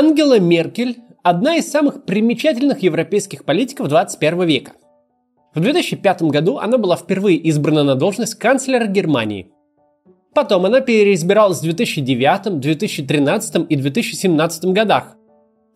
Ангела 0.00 0.38
Меркель– 0.38 0.98
одна 1.24 1.56
из 1.56 1.68
самых 1.68 2.04
примечательных 2.04 2.84
европейских 2.84 3.44
политиков 3.44 3.88
21 3.88 4.44
века. 4.44 4.72
В 5.56 5.60
2005 5.60 6.22
году 6.22 6.58
она 6.58 6.78
была 6.78 6.94
впервые 6.94 7.36
избрана 7.38 7.82
на 7.82 7.96
должность 7.96 8.36
канцлера 8.36 8.86
Германии. 8.86 9.50
Потом 10.36 10.66
она 10.66 10.82
переизбиралась 10.82 11.58
в 11.58 11.62
2009, 11.62 12.60
2013 12.60 13.66
и 13.68 13.74
2017 13.74 14.66
годах. 14.66 15.16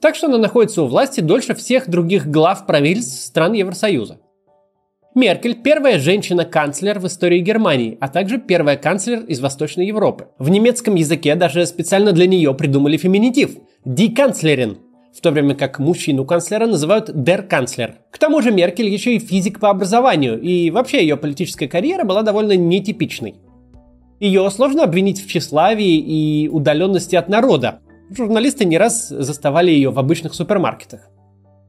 Так 0.00 0.14
что 0.14 0.28
она 0.28 0.38
находится 0.38 0.84
у 0.84 0.86
власти 0.86 1.20
дольше 1.20 1.56
всех 1.56 1.90
других 1.90 2.28
глав 2.28 2.64
правительств 2.64 3.26
стран 3.26 3.54
Евросоюза. 3.54 4.20
Меркель– 5.14 5.56
первая 5.62 5.98
женщина-канцлер 5.98 6.98
в 6.98 7.06
истории 7.06 7.40
Германии, 7.40 7.98
а 8.00 8.08
также 8.08 8.38
первая 8.38 8.78
канцлер 8.78 9.20
из 9.20 9.40
Восточной 9.40 9.86
Европы. 9.86 10.28
В 10.38 10.48
немецком 10.48 10.94
языке 10.94 11.34
даже 11.34 11.66
специально 11.66 12.12
для 12.12 12.26
нее 12.26 12.54
придумали 12.54 12.96
феминитив– 12.96 13.58
«die 13.84 14.16
Kanzlerin», 14.16 14.78
в 15.14 15.20
то 15.20 15.30
время 15.30 15.54
как 15.54 15.78
мужчину 15.78 16.24
канцлера 16.24 16.66
называют 16.66 17.10
«der 17.10 17.42
канцлер». 17.42 17.96
К 18.10 18.16
тому 18.16 18.40
же 18.40 18.52
Меркель 18.52 18.88
еще 18.88 19.14
и 19.14 19.18
физик 19.18 19.60
по 19.60 19.68
образованию, 19.68 20.40
и 20.40 20.70
вообще 20.70 21.02
ее 21.02 21.18
политическая 21.18 21.68
карьера 21.68 22.04
была 22.04 22.22
довольно 22.22 22.56
нетипичной. 22.56 23.34
Ее 24.18 24.50
сложно 24.50 24.82
обвинить 24.82 25.22
в 25.22 25.28
тщеславии 25.28 25.98
и 25.98 26.48
удаленности 26.48 27.16
от 27.16 27.28
народа. 27.28 27.80
Журналисты 28.08 28.64
не 28.64 28.78
раз 28.78 29.08
заставали 29.10 29.72
ее 29.72 29.90
в 29.90 29.98
обычных 29.98 30.32
супермаркетах. 30.32 31.10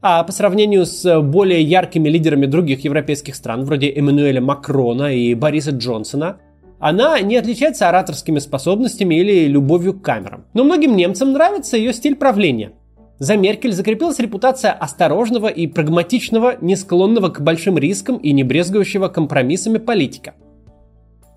А 0.05 0.21
по 0.25 0.33
сравнению 0.33 0.85
с 0.85 1.21
более 1.21 1.61
яркими 1.61 2.09
лидерами 2.09 2.45
других 2.45 2.83
европейских 2.83 3.35
стран, 3.35 3.63
вроде 3.63 3.89
Эммануэля 3.89 4.41
Макрона 4.41 5.15
и 5.15 5.33
Бориса 5.33 5.71
Джонсона, 5.71 6.39
она 6.77 7.17
не 7.21 7.37
отличается 7.37 7.87
ораторскими 7.87 8.39
способностями 8.39 9.15
или 9.15 9.47
любовью 9.47 9.93
к 9.93 10.01
камерам. 10.01 10.43
Но 10.53 10.65
многим 10.65 10.97
немцам 10.97 11.31
нравится 11.31 11.77
ее 11.77 11.93
стиль 11.93 12.17
правления. 12.17 12.73
За 13.19 13.37
Меркель 13.37 13.71
закрепилась 13.71 14.19
репутация 14.19 14.73
осторожного 14.73 15.47
и 15.47 15.67
прагматичного, 15.67 16.57
не 16.59 16.75
склонного 16.75 17.29
к 17.29 17.39
большим 17.39 17.77
рискам 17.77 18.17
и 18.17 18.33
не 18.33 18.43
брезгующего 18.43 19.07
компромиссами 19.07 19.77
политика. 19.77 20.33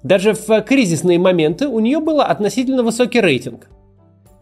Даже 0.02 0.32
в 0.32 0.60
кризисные 0.62 1.20
моменты 1.20 1.68
у 1.68 1.78
нее 1.78 2.00
был 2.00 2.20
относительно 2.20 2.82
высокий 2.82 3.20
рейтинг. 3.20 3.68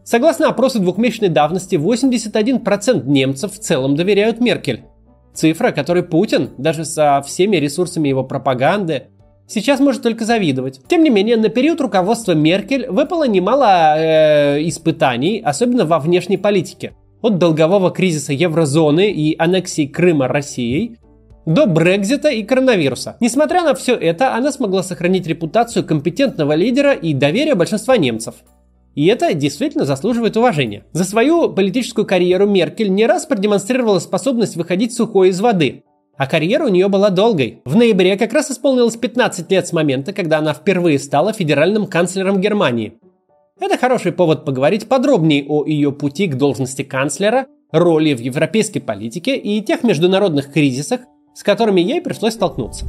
Согласно 0.05 0.49
опросу 0.49 0.81
двухмесячной 0.81 1.31
давности, 1.31 1.77
81% 1.77 3.07
немцев 3.07 3.53
в 3.53 3.59
целом 3.59 3.97
доверяют 3.97 4.39
Меркель. 4.39 4.85
Цифра, 5.33 5.73
которой 5.73 6.03
Путин, 6.03 6.51
даже 6.59 6.85
со 6.85 7.23
всеми 7.27 7.57
ресурсами 7.57 8.09
его 8.09 8.23
пропаганды, 8.23 9.05
сейчас 9.47 9.81
может 9.81 10.03
только 10.03 10.25
завидовать. 10.25 10.81
Тем 10.89 11.03
не 11.03 11.11
менее, 11.11 11.37
на 11.37 11.49
период 11.49 11.81
руководства 11.81 12.33
Меркель 12.33 12.87
выпало 12.89 13.27
немало 13.27 13.97
э, 13.99 14.69
испытаний, 14.69 15.41
особенно 15.45 15.87
во 15.87 15.99
внешней 15.99 16.37
политике. 16.37 16.93
От 17.23 17.39
долгового 17.39 17.91
кризиса 17.91 18.35
еврозоны 18.35 19.11
и 19.11 19.35
аннексии 19.39 19.87
Крыма 19.87 20.29
Россией 20.29 20.99
до 21.47 21.67
Брекзита 21.67 22.29
и 22.29 22.43
коронавируса. 22.43 23.17
Несмотря 23.21 23.63
на 23.63 23.75
все 23.75 23.95
это, 23.95 24.35
она 24.35 24.53
смогла 24.53 24.83
сохранить 24.83 25.27
репутацию 25.27 25.85
компетентного 25.85 26.53
лидера 26.55 26.93
и 26.93 27.15
доверие 27.15 27.55
большинства 27.55 27.97
немцев. 27.97 28.35
И 28.95 29.07
это 29.07 29.35
действительно 29.35 29.85
заслуживает 29.85 30.37
уважения. 30.37 30.85
За 30.93 31.05
свою 31.05 31.51
политическую 31.51 32.07
карьеру 32.07 32.47
Меркель 32.47 32.93
не 32.93 33.07
раз 33.07 33.27
продемонстрировала 33.27 33.99
способность 33.99 34.57
выходить 34.57 34.95
сухой 34.95 35.31
из 35.31 35.41
воды. 35.41 35.83
А 36.17 36.27
карьера 36.29 36.65
у 36.65 36.69
нее 36.69 36.89
была 36.89 37.11
долгой. 37.11 37.61
В 37.65 37.75
ноябре 37.75 38.17
как 38.17 38.33
раз 38.33 38.51
исполнилось 38.51 38.97
15 38.97 39.51
лет 39.51 39.67
с 39.67 39.73
момента, 39.73 40.13
когда 40.13 40.39
она 40.39 40.55
впервые 40.55 41.01
стала 41.01 41.33
федеральным 41.33 41.87
канцлером 41.87 42.41
Германии. 42.41 42.95
Это 43.61 43.77
хороший 43.79 44.13
повод 44.13 44.45
поговорить 44.45 44.89
подробнее 44.89 45.45
о 45.49 45.65
ее 45.65 45.93
пути 45.93 46.27
к 46.27 46.37
должности 46.37 46.83
канцлера, 46.83 47.47
роли 47.73 48.15
в 48.15 48.21
европейской 48.21 48.81
политике 48.81 49.37
и 49.37 49.61
тех 49.61 49.83
международных 49.83 50.53
кризисах, 50.53 51.01
с 51.35 51.43
которыми 51.43 51.81
ей 51.81 52.01
пришлось 52.01 52.35
столкнуться. 52.35 52.87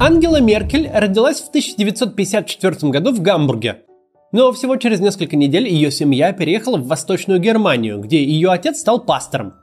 Ангела 0.00 0.40
Меркель 0.40 0.88
родилась 0.94 1.40
в 1.40 1.48
1954 1.48 2.92
году 2.92 3.12
в 3.12 3.20
Гамбурге. 3.20 3.82
Но 4.30 4.52
всего 4.52 4.76
через 4.76 5.00
несколько 5.00 5.34
недель 5.34 5.66
ее 5.66 5.90
семья 5.90 6.32
переехала 6.32 6.76
в 6.76 6.86
Восточную 6.86 7.40
Германию, 7.40 8.00
где 8.00 8.22
ее 8.22 8.50
отец 8.50 8.78
стал 8.78 9.04
пастором. 9.04 9.54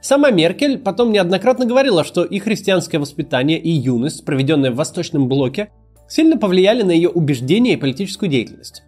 Сама 0.00 0.30
Меркель 0.30 0.78
потом 0.78 1.12
неоднократно 1.12 1.66
говорила, 1.66 2.02
что 2.02 2.24
и 2.24 2.38
христианское 2.38 2.98
воспитание, 2.98 3.58
и 3.58 3.68
юность, 3.68 4.24
проведенная 4.24 4.70
в 4.70 4.76
Восточном 4.76 5.28
блоке, 5.28 5.68
сильно 6.08 6.38
повлияли 6.38 6.82
на 6.82 6.92
ее 6.92 7.10
убеждения 7.10 7.74
и 7.74 7.76
политическую 7.76 8.30
деятельность. 8.30 8.84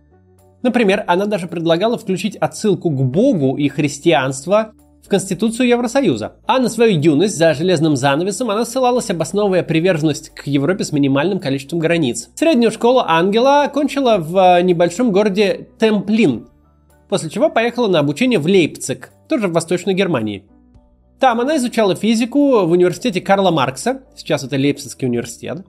Например, 0.63 1.05
она 1.07 1.27
даже 1.27 1.47
предлагала 1.47 1.99
включить 1.99 2.37
отсылку 2.37 2.89
к 2.89 3.05
Богу 3.05 3.59
и 3.59 3.69
христианство 3.69 4.73
в 5.05 5.09
Конституцию 5.09 5.69
Евросоюза. 5.69 6.37
А 6.47 6.59
на 6.59 6.69
свою 6.69 7.01
юность 7.01 7.37
за 7.37 7.55
железным 7.55 7.97
занавесом 7.97 8.51
она 8.51 8.65
ссылалась, 8.65 9.11
обосновывая 9.11 9.63
приверженность 9.63 10.31
к 10.31 10.47
Европе 10.47 10.85
с 10.85 10.93
минимальным 10.93 11.41
количеством 11.41 11.79
границ. 11.79 12.31
Среднюю 12.35 12.71
школу 12.71 13.03
Ангела 13.05 13.65
окончила 13.65 14.19
в 14.19 14.63
небольшом 14.63 15.13
городе 15.13 15.69
Темплин, 15.79 16.49
после 17.09 17.31
чего 17.31 17.51
поехала 17.51 17.89
на 17.89 17.99
обучение 17.99 18.39
в 18.39 18.47
Лейпциг, 18.47 19.11
тоже 19.29 19.49
в 19.49 19.53
Восточной 19.53 19.95
Германии. 19.95 20.45
Там 21.19 21.41
она 21.41 21.57
изучала 21.59 21.95
физику 21.95 22.65
в 22.65 22.71
университете 22.71 23.21
Карла 23.21 23.51
Маркса, 23.51 24.03
сейчас 24.17 24.43
это 24.43 24.57
Лейпцигский 24.57 25.07
университет, 25.07 25.67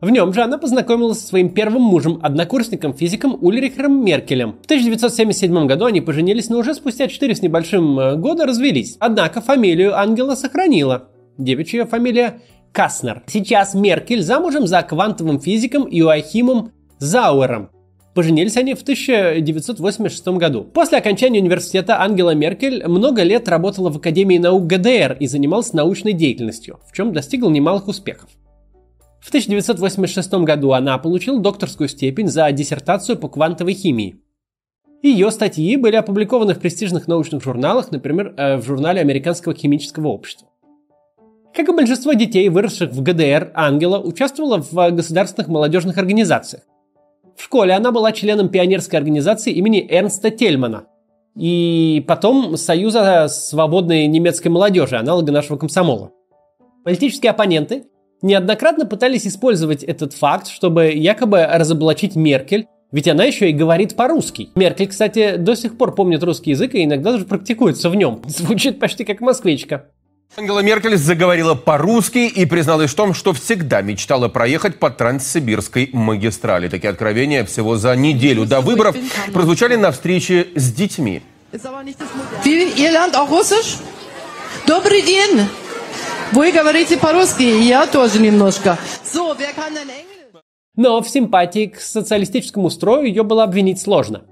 в 0.00 0.10
нем 0.10 0.32
же 0.32 0.42
она 0.42 0.58
познакомилась 0.58 1.20
со 1.20 1.26
своим 1.26 1.50
первым 1.50 1.82
мужем, 1.82 2.20
однокурсником 2.22 2.94
физиком 2.94 3.36
Ульрихом 3.40 4.04
Меркелем. 4.04 4.56
В 4.62 4.64
1977 4.66 5.66
году 5.66 5.86
они 5.86 6.00
поженились, 6.00 6.48
но 6.48 6.58
уже 6.58 6.74
спустя 6.74 7.08
4 7.08 7.34
с 7.34 7.42
небольшим 7.42 7.98
э, 7.98 8.16
года 8.16 8.46
развелись. 8.46 8.96
Однако 9.00 9.40
фамилию 9.40 9.98
Ангела 9.98 10.36
сохранила. 10.36 11.08
Девичья 11.36 11.84
фамилия 11.84 12.40
Каснер. 12.72 13.24
Сейчас 13.26 13.74
Меркель 13.74 14.22
замужем 14.22 14.66
за 14.68 14.82
квантовым 14.82 15.40
физиком 15.40 15.88
Иоахимом 15.90 16.70
Зауэром. 16.98 17.70
Поженились 18.14 18.56
они 18.56 18.74
в 18.74 18.82
1986 18.82 20.28
году. 20.28 20.64
После 20.64 20.98
окончания 20.98 21.40
университета 21.40 22.00
Ангела 22.00 22.34
Меркель 22.34 22.86
много 22.86 23.22
лет 23.22 23.48
работала 23.48 23.90
в 23.90 23.96
Академии 23.96 24.38
наук 24.38 24.66
ГДР 24.66 25.16
и 25.20 25.26
занималась 25.26 25.72
научной 25.72 26.12
деятельностью, 26.12 26.80
в 26.88 26.92
чем 26.92 27.12
достигла 27.12 27.50
немалых 27.50 27.86
успехов. 27.88 28.28
В 29.20 29.28
1986 29.28 30.32
году 30.44 30.72
она 30.72 30.96
получила 30.98 31.40
докторскую 31.40 31.88
степень 31.88 32.28
за 32.28 32.50
диссертацию 32.52 33.18
по 33.18 33.28
квантовой 33.28 33.74
химии. 33.74 34.20
Ее 35.02 35.30
статьи 35.30 35.76
были 35.76 35.96
опубликованы 35.96 36.54
в 36.54 36.60
престижных 36.60 37.06
научных 37.06 37.42
журналах, 37.42 37.92
например, 37.92 38.34
э, 38.36 38.56
в 38.56 38.64
журнале 38.64 39.00
Американского 39.00 39.54
химического 39.54 40.08
общества. 40.08 40.48
Как 41.54 41.68
и 41.68 41.72
большинство 41.72 42.12
детей, 42.12 42.48
выросших 42.48 42.90
в 42.90 43.02
ГДР, 43.02 43.52
Ангела 43.54 43.98
участвовала 43.98 44.62
в 44.62 44.90
государственных 44.90 45.48
молодежных 45.48 45.98
организациях. 45.98 46.62
В 47.36 47.42
школе 47.42 47.74
она 47.74 47.92
была 47.92 48.12
членом 48.12 48.48
пионерской 48.48 48.98
организации 48.98 49.52
имени 49.52 49.86
Эрнста 49.88 50.30
Тельмана 50.30 50.86
и 51.36 52.04
потом 52.08 52.56
Союза 52.56 53.28
свободной 53.28 54.06
немецкой 54.08 54.48
молодежи, 54.48 54.96
аналога 54.96 55.30
нашего 55.30 55.56
комсомола. 55.56 56.10
Политические 56.84 57.30
оппоненты 57.30 57.84
неоднократно 58.22 58.86
пытались 58.86 59.26
использовать 59.26 59.82
этот 59.82 60.12
факт, 60.12 60.48
чтобы 60.48 60.92
якобы 60.92 61.44
разоблачить 61.44 62.16
Меркель, 62.16 62.66
ведь 62.90 63.08
она 63.08 63.24
еще 63.24 63.50
и 63.50 63.52
говорит 63.52 63.96
по-русски. 63.96 64.48
Меркель, 64.54 64.88
кстати, 64.88 65.36
до 65.36 65.54
сих 65.54 65.76
пор 65.76 65.94
помнит 65.94 66.22
русский 66.22 66.50
язык 66.50 66.74
и 66.74 66.84
иногда 66.84 67.12
даже 67.12 67.26
практикуется 67.26 67.90
в 67.90 67.96
нем. 67.96 68.22
Звучит 68.26 68.78
почти 68.78 69.04
как 69.04 69.20
москвичка. 69.20 69.86
Ангела 70.36 70.60
Меркель 70.60 70.96
заговорила 70.96 71.54
по-русски 71.54 72.18
и 72.18 72.44
призналась 72.44 72.90
в 72.90 72.94
том, 72.94 73.14
что 73.14 73.32
всегда 73.32 73.80
мечтала 73.80 74.28
проехать 74.28 74.78
по 74.78 74.90
Транссибирской 74.90 75.90
магистрали. 75.92 76.68
Такие 76.68 76.90
откровения 76.90 77.44
всего 77.44 77.76
за 77.76 77.96
неделю 77.96 78.44
до 78.44 78.60
выборов 78.60 78.94
прозвучали 79.32 79.76
на 79.76 79.90
встрече 79.90 80.48
с 80.54 80.70
детьми. 80.70 81.22
Добрый 84.66 85.02
день! 85.02 85.48
Вы 86.32 86.52
говорите 86.52 86.98
по-русски, 86.98 87.42
я 87.42 87.86
тоже 87.86 88.20
немножко. 88.20 88.78
Но 90.76 91.00
в 91.00 91.08
симпатии 91.08 91.66
к 91.66 91.80
социалистическому 91.80 92.68
строю 92.70 93.06
ее 93.06 93.22
было 93.22 93.44
обвинить 93.44 93.80
сложно. 93.80 94.24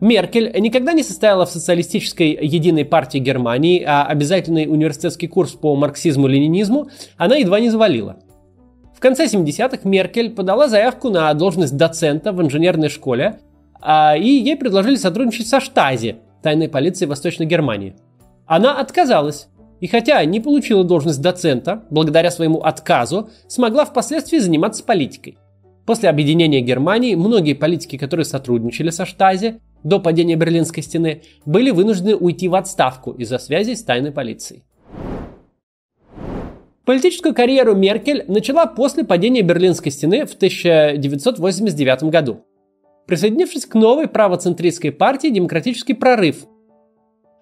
Меркель 0.00 0.52
никогда 0.58 0.92
не 0.92 1.04
состояла 1.04 1.46
в 1.46 1.50
социалистической 1.50 2.36
единой 2.42 2.84
партии 2.84 3.18
Германии, 3.18 3.84
а 3.86 4.04
обязательный 4.04 4.66
университетский 4.66 5.28
курс 5.28 5.52
по 5.52 5.76
марксизму-ленинизму 5.76 6.90
она 7.16 7.36
едва 7.36 7.60
не 7.60 7.70
завалила. 7.70 8.16
В 8.92 8.98
конце 8.98 9.26
70-х 9.26 9.88
Меркель 9.88 10.30
подала 10.30 10.68
заявку 10.68 11.08
на 11.08 11.32
должность 11.34 11.76
доцента 11.76 12.32
в 12.32 12.42
инженерной 12.42 12.88
школе, 12.88 13.38
а, 13.80 14.16
и 14.16 14.28
ей 14.28 14.56
предложили 14.56 14.96
сотрудничать 14.96 15.46
со 15.46 15.60
Штази, 15.60 16.16
тайной 16.42 16.68
полицией 16.68 17.08
Восточной 17.08 17.46
Германии. 17.46 17.94
Она 18.46 18.78
отказалась, 18.78 19.48
и 19.82 19.88
хотя 19.88 20.24
не 20.24 20.38
получила 20.38 20.84
должность 20.84 21.20
доцента, 21.20 21.82
благодаря 21.90 22.30
своему 22.30 22.60
отказу, 22.60 23.30
смогла 23.48 23.84
впоследствии 23.84 24.38
заниматься 24.38 24.84
политикой. 24.84 25.38
После 25.86 26.08
объединения 26.08 26.60
Германии 26.60 27.16
многие 27.16 27.54
политики, 27.54 27.98
которые 27.98 28.24
сотрудничали 28.24 28.90
со 28.90 29.04
Штази 29.04 29.60
до 29.82 29.98
падения 29.98 30.36
Берлинской 30.36 30.84
стены, 30.84 31.22
были 31.44 31.72
вынуждены 31.72 32.14
уйти 32.14 32.46
в 32.46 32.54
отставку 32.54 33.10
из-за 33.10 33.38
связей 33.38 33.74
с 33.74 33.82
тайной 33.82 34.12
полицией. 34.12 34.62
Политическую 36.84 37.34
карьеру 37.34 37.74
Меркель 37.74 38.24
начала 38.28 38.66
после 38.66 39.02
падения 39.02 39.42
Берлинской 39.42 39.90
стены 39.90 40.26
в 40.26 40.34
1989 40.34 42.04
году, 42.04 42.44
присоединившись 43.08 43.66
к 43.66 43.74
новой 43.74 44.06
правоцентристской 44.06 44.92
партии 44.92 45.28
«Демократический 45.28 45.94
прорыв». 45.94 46.46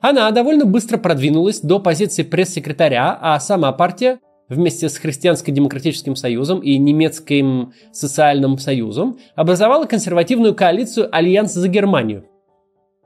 Она 0.01 0.31
довольно 0.31 0.65
быстро 0.65 0.97
продвинулась 0.97 1.61
до 1.61 1.79
позиции 1.79 2.23
пресс-секретаря, 2.23 3.19
а 3.21 3.39
сама 3.39 3.71
партия 3.73 4.19
вместе 4.49 4.89
с 4.89 4.97
Христианско-демократическим 4.97 6.17
союзом 6.17 6.61
и 6.61 6.79
Немецким 6.79 7.73
социальным 7.93 8.59
союзом 8.59 9.19
образовала 9.37 9.85
консервативную 9.85 10.55
коалицию 10.55 11.15
«Альянс 11.15 11.53
за 11.53 11.69
Германию». 11.69 12.25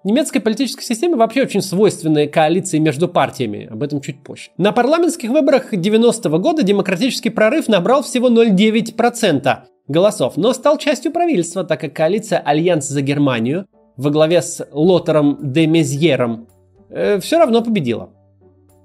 Немецкой 0.04 0.40
политической 0.40 0.84
системе 0.84 1.16
вообще 1.16 1.42
очень 1.42 1.62
свойственны 1.62 2.28
коалиции 2.28 2.78
между 2.78 3.08
партиями, 3.08 3.68
об 3.70 3.82
этом 3.82 4.00
чуть 4.00 4.22
позже. 4.22 4.50
На 4.58 4.70
парламентских 4.70 5.30
выборах 5.30 5.72
90-го 5.72 6.38
года 6.38 6.62
демократический 6.62 7.30
прорыв 7.30 7.68
набрал 7.68 8.02
всего 8.02 8.28
0,9% 8.28 9.56
голосов, 9.88 10.36
но 10.36 10.52
стал 10.52 10.78
частью 10.78 11.10
правительства, 11.10 11.64
так 11.64 11.80
как 11.80 11.94
коалиция 11.94 12.38
«Альянс 12.38 12.86
за 12.86 13.00
Германию» 13.00 13.66
во 13.96 14.10
главе 14.10 14.42
с 14.42 14.66
Лотером 14.72 15.38
де 15.40 15.66
Мезьером 15.66 16.48
э, 16.94 17.20
все 17.20 17.38
равно 17.38 17.62
победила. 17.62 18.10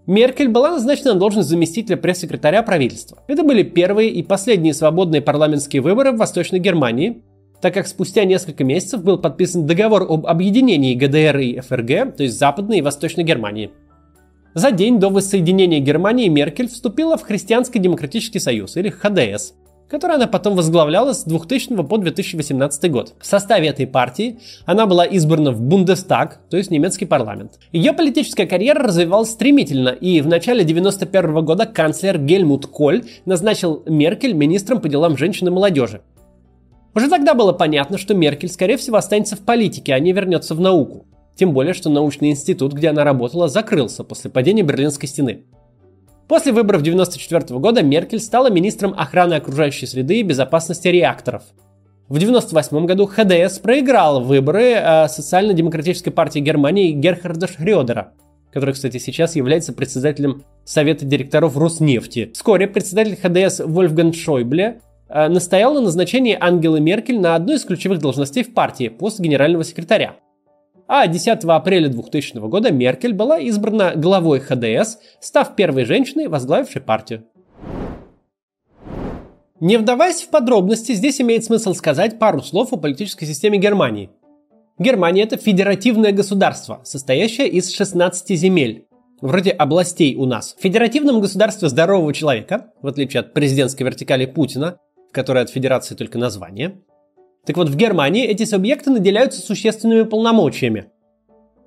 Меркель 0.07 0.47
была 0.47 0.71
назначена 0.71 1.13
на 1.13 1.19
должность 1.19 1.50
заместителя 1.50 1.95
пресс-секретаря 1.95 2.63
правительства. 2.63 3.19
Это 3.27 3.44
были 3.44 3.61
первые 3.61 4.09
и 4.09 4.23
последние 4.23 4.73
свободные 4.73 5.21
парламентские 5.21 5.83
выборы 5.83 6.11
в 6.11 6.17
Восточной 6.17 6.59
Германии, 6.59 7.21
так 7.61 7.75
как 7.75 7.88
спустя 7.88 8.25
несколько 8.25 8.63
месяцев 8.63 9.03
был 9.03 9.19
подписан 9.19 9.67
договор 9.67 10.07
об 10.09 10.25
объединении 10.25 10.95
ГДР 10.95 11.38
и 11.38 11.59
ФРГ, 11.59 12.15
то 12.15 12.23
есть 12.23 12.39
Западной 12.39 12.79
и 12.79 12.81
Восточной 12.81 13.23
Германии. 13.23 13.71
За 14.55 14.71
день 14.71 15.00
до 15.00 15.09
воссоединения 15.09 15.79
Германии 15.79 16.27
Меркель 16.27 16.69
вступила 16.69 17.15
в 17.15 17.21
Христианско-демократический 17.21 18.39
союз, 18.39 18.77
или 18.77 18.89
ХДС, 18.89 19.53
который 19.89 20.15
она 20.15 20.27
потом 20.27 20.56
возглавляла 20.56 21.13
с 21.13 21.24
2000 21.24 21.83
по 21.83 21.97
2018 21.97 22.91
год. 22.91 23.13
В 23.19 23.25
составе 23.25 23.69
этой 23.69 23.88
партии 23.88 24.39
она 24.65 24.86
была 24.86 25.06
избрана 25.06 25.51
в 25.51 25.62
Бундестаг, 25.62 26.39
то 26.50 26.57
есть 26.57 26.71
немецкий 26.71 27.06
парламент. 27.06 27.59
Ее 27.71 27.94
политическая 27.94 28.45
карьера 28.45 28.83
развивалась 28.83 29.31
стремительно, 29.31 29.89
и 29.89 30.21
в 30.21 30.27
начале 30.27 30.62
1991 30.62 31.45
года 31.45 31.65
канцлер 31.65 32.19
Гельмут 32.19 32.68
Коль 32.68 33.03
назначил 33.25 33.83
Меркель 33.88 34.33
министром 34.33 34.80
по 34.80 34.88
делам 34.88 35.18
женщин 35.18 35.47
и 35.47 35.51
молодежи. 35.51 36.01
Уже 36.95 37.09
тогда 37.09 37.33
было 37.33 37.53
понятно, 37.53 37.97
что 37.97 38.13
Меркель, 38.13 38.50
скорее 38.50 38.77
всего, 38.77 38.97
останется 38.97 39.36
в 39.36 39.41
политике, 39.41 39.94
а 39.94 40.00
не 40.00 40.12
вернется 40.12 40.56
в 40.56 40.59
науку. 40.59 41.06
Тем 41.36 41.53
более, 41.53 41.74
что 41.74 41.89
научный 41.89 42.31
институт, 42.31 42.74
где 42.74 42.89
она 42.89 43.03
работала, 43.03 43.47
закрылся 43.47 44.03
после 44.03 44.30
падения 44.30 44.63
Берлинской 44.63 45.07
стены. 45.07 45.45
После 46.29 46.51
выборов 46.51 46.81
1994 46.81 47.59
года 47.59 47.81
Меркель 47.81 48.19
стала 48.19 48.51
министром 48.51 48.93
охраны 48.95 49.33
окружающей 49.33 49.87
среды 49.87 50.19
и 50.19 50.23
безопасности 50.23 50.87
реакторов. 50.87 51.41
В 52.07 52.17
1998 52.17 52.85
году 52.85 53.07
ХДС 53.07 53.57
проиграл 53.57 54.21
выборы 54.21 54.73
э, 54.75 55.07
социально-демократической 55.07 56.11
партии 56.11 56.37
Германии 56.37 56.91
Герхарда 56.91 57.47
Шрёдера, 57.47 58.13
который, 58.53 58.75
кстати, 58.75 58.99
сейчас 58.99 59.35
является 59.35 59.73
председателем 59.73 60.43
Совета 60.65 61.03
директоров 61.03 61.57
Роснефти. 61.57 62.29
Вскоре 62.35 62.67
председатель 62.67 63.15
ХДС 63.15 63.61
Вольфганг 63.65 64.13
Шойбле 64.13 64.81
э, 65.09 65.29
настоял 65.29 65.73
на 65.73 65.81
назначении 65.81 66.37
Ангелы 66.39 66.79
Меркель 66.79 67.19
на 67.19 67.33
одну 67.33 67.53
из 67.55 67.65
ключевых 67.65 67.97
должностей 68.01 68.43
в 68.43 68.53
партии, 68.53 68.89
пост 68.89 69.19
генерального 69.19 69.63
секретаря 69.63 70.13
а 70.91 71.06
10 71.06 71.44
апреля 71.45 71.88
2000 71.88 72.39
года 72.50 72.71
Меркель 72.71 73.13
была 73.13 73.38
избрана 73.38 73.94
главой 73.95 74.39
ХДС, 74.39 74.97
став 75.21 75.56
первой 75.56 75.86
женщиной, 75.86 76.27
возглавившей 76.27 76.81
партию. 76.81 77.25
Не 79.59 79.77
вдаваясь 79.77 80.24
в 80.24 80.30
подробности, 80.30 80.94
здесь 80.94 81.21
имеет 81.21 81.44
смысл 81.44 81.75
сказать 81.75 82.18
пару 82.18 82.41
слов 82.41 82.74
о 82.74 82.77
политической 82.77 83.25
системе 83.25 83.59
Германии. 83.59 84.09
Германия– 84.80 85.21
это 85.24 85.38
федеративное 85.38 86.12
государство, 86.12 86.81
состоящее 86.83 87.50
из 87.50 87.69
16 87.71 88.39
земель, 88.39 88.88
вроде 89.21 89.51
областей 89.51 90.15
у 90.15 90.25
нас. 90.25 90.56
В 90.57 90.62
федеративном 90.62 91.21
государстве 91.21 91.69
здорового 91.69 92.13
человека, 92.15 92.71
в 92.81 92.88
отличие 92.88 93.19
от 93.19 93.33
президентской 93.33 93.83
вертикали 93.83 94.25
Путина, 94.25 94.80
в 95.09 95.13
которой 95.13 95.44
от 95.44 95.51
федерации 95.51 95.94
только 95.94 96.18
название, 96.18 96.81
так 97.50 97.57
вот, 97.57 97.68
в 97.68 97.75
Германии 97.75 98.28
эти 98.28 98.46
субъекты 98.46 98.92
наделяются 98.92 99.42
существенными 99.42 100.04
полномочиями. 100.04 100.92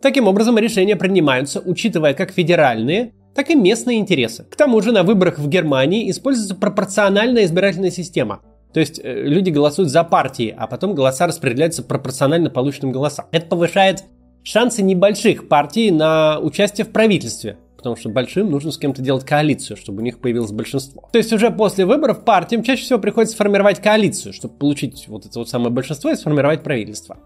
Таким 0.00 0.29
образом, 0.29 0.56
решения 0.56 0.94
принимаются, 0.94 1.58
учитывая 1.58 2.14
как 2.14 2.31
федеральные, 2.31 3.14
так 3.34 3.50
и 3.50 3.56
местные 3.56 3.99
интересы. 3.99 4.44
К 4.44 4.55
тому 4.55 4.81
же 4.81 4.93
на 4.93 5.02
выборах 5.02 5.40
в 5.40 5.49
Германии 5.49 6.08
используется 6.08 6.55
пропорциональная 6.55 7.46
избирательная 7.46 7.90
система. 7.90 8.43
То 8.73 8.79
есть 8.79 9.00
э, 9.02 9.23
люди 9.25 9.50
голосуют 9.50 9.90
за 9.90 10.05
партии, 10.05 10.55
а 10.56 10.69
потом 10.69 10.94
голоса 10.94 11.26
распределяются 11.26 11.82
пропорционально 11.82 12.49
полученным 12.49 12.93
голосам. 12.93 13.26
Это 13.32 13.46
повышает 13.46 14.05
шансы 14.44 14.84
небольших 14.84 15.49
партий 15.49 15.90
на 15.90 16.38
участие 16.38 16.84
в 16.84 16.93
правительстве 16.93 17.56
потому 17.82 17.96
что 17.96 18.11
большим 18.11 18.49
нужно 18.49 18.70
с 18.70 18.79
кем-то 18.79 19.02
делать 19.02 19.25
коалицию, 19.25 19.76
чтобы 19.76 20.02
у 20.02 20.05
них 20.05 20.20
появилось 20.20 20.52
большинство. 20.52 21.08
То 21.11 21.19
есть 21.19 21.32
уже 21.32 21.50
после 21.50 21.84
выборов 21.84 22.25
партиям 22.25 22.62
чаще 22.62 22.84
всего 22.84 23.00
приходится 23.00 23.37
формировать 23.37 23.82
коалицию, 23.82 24.32
чтобы 24.32 24.55
получить 24.55 25.08
вот 25.08 25.26
это 25.26 25.37
вот 25.40 25.49
самое 25.49 25.70
большинство 25.70 26.12
и 26.12 26.14
сформировать 26.14 26.62
правительство. 26.62 27.19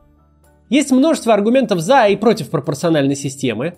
Есть 0.71 0.93
множество 0.93 1.35
аргументов 1.35 1.81
за 1.81 2.07
и 2.07 2.17
против 2.17 2.49
пропорциональной 2.49 3.17
системы. 3.17 3.75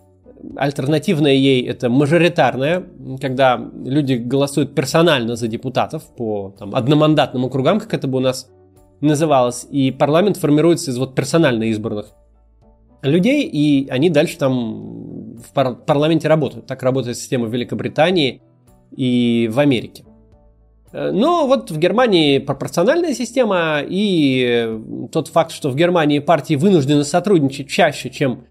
Альтернативная 0.57 1.33
ей 1.33 1.67
это 1.67 1.91
мажоритарная, 1.91 2.85
когда 3.21 3.61
люди 3.85 4.15
голосуют 4.15 4.77
персонально 4.77 5.35
за 5.35 5.49
депутатов 5.49 6.05
по 6.17 6.55
там, 6.61 6.77
одномандатным 6.77 7.45
округам, 7.45 7.81
как 7.81 7.93
это 7.93 8.07
бы 8.07 8.19
у 8.19 8.21
нас 8.21 8.49
называлось, 9.01 9.67
и 9.69 9.91
парламент 9.91 10.37
формируется 10.37 10.93
из 10.93 10.99
вот 10.99 11.17
персонально 11.17 11.65
избранных 11.65 12.13
людей, 13.03 13.45
и 13.45 13.89
они 13.91 14.11
дальше 14.11 14.39
там 14.39 15.37
в 15.37 15.53
пар- 15.53 15.77
парламенте 15.77 16.29
работают. 16.29 16.67
Так 16.67 16.83
работает 16.83 17.17
система 17.17 17.47
в 17.47 17.53
Великобритании 17.53 18.43
и 18.97 19.49
в 19.53 19.59
Америке. 19.59 20.05
Э, 20.93 21.11
но 21.11 21.47
вот 21.47 21.71
в 21.71 21.79
Германии 21.79 22.39
пропорциональная 22.39 23.15
система, 23.15 23.81
и 23.87 24.79
тот 25.12 25.29
факт, 25.29 25.53
что 25.53 25.71
в 25.71 25.77
Германии 25.77 26.19
партии 26.19 26.55
вынуждены 26.55 27.05
сотрудничать 27.05 27.69
чаще, 27.69 28.11
чем 28.11 28.44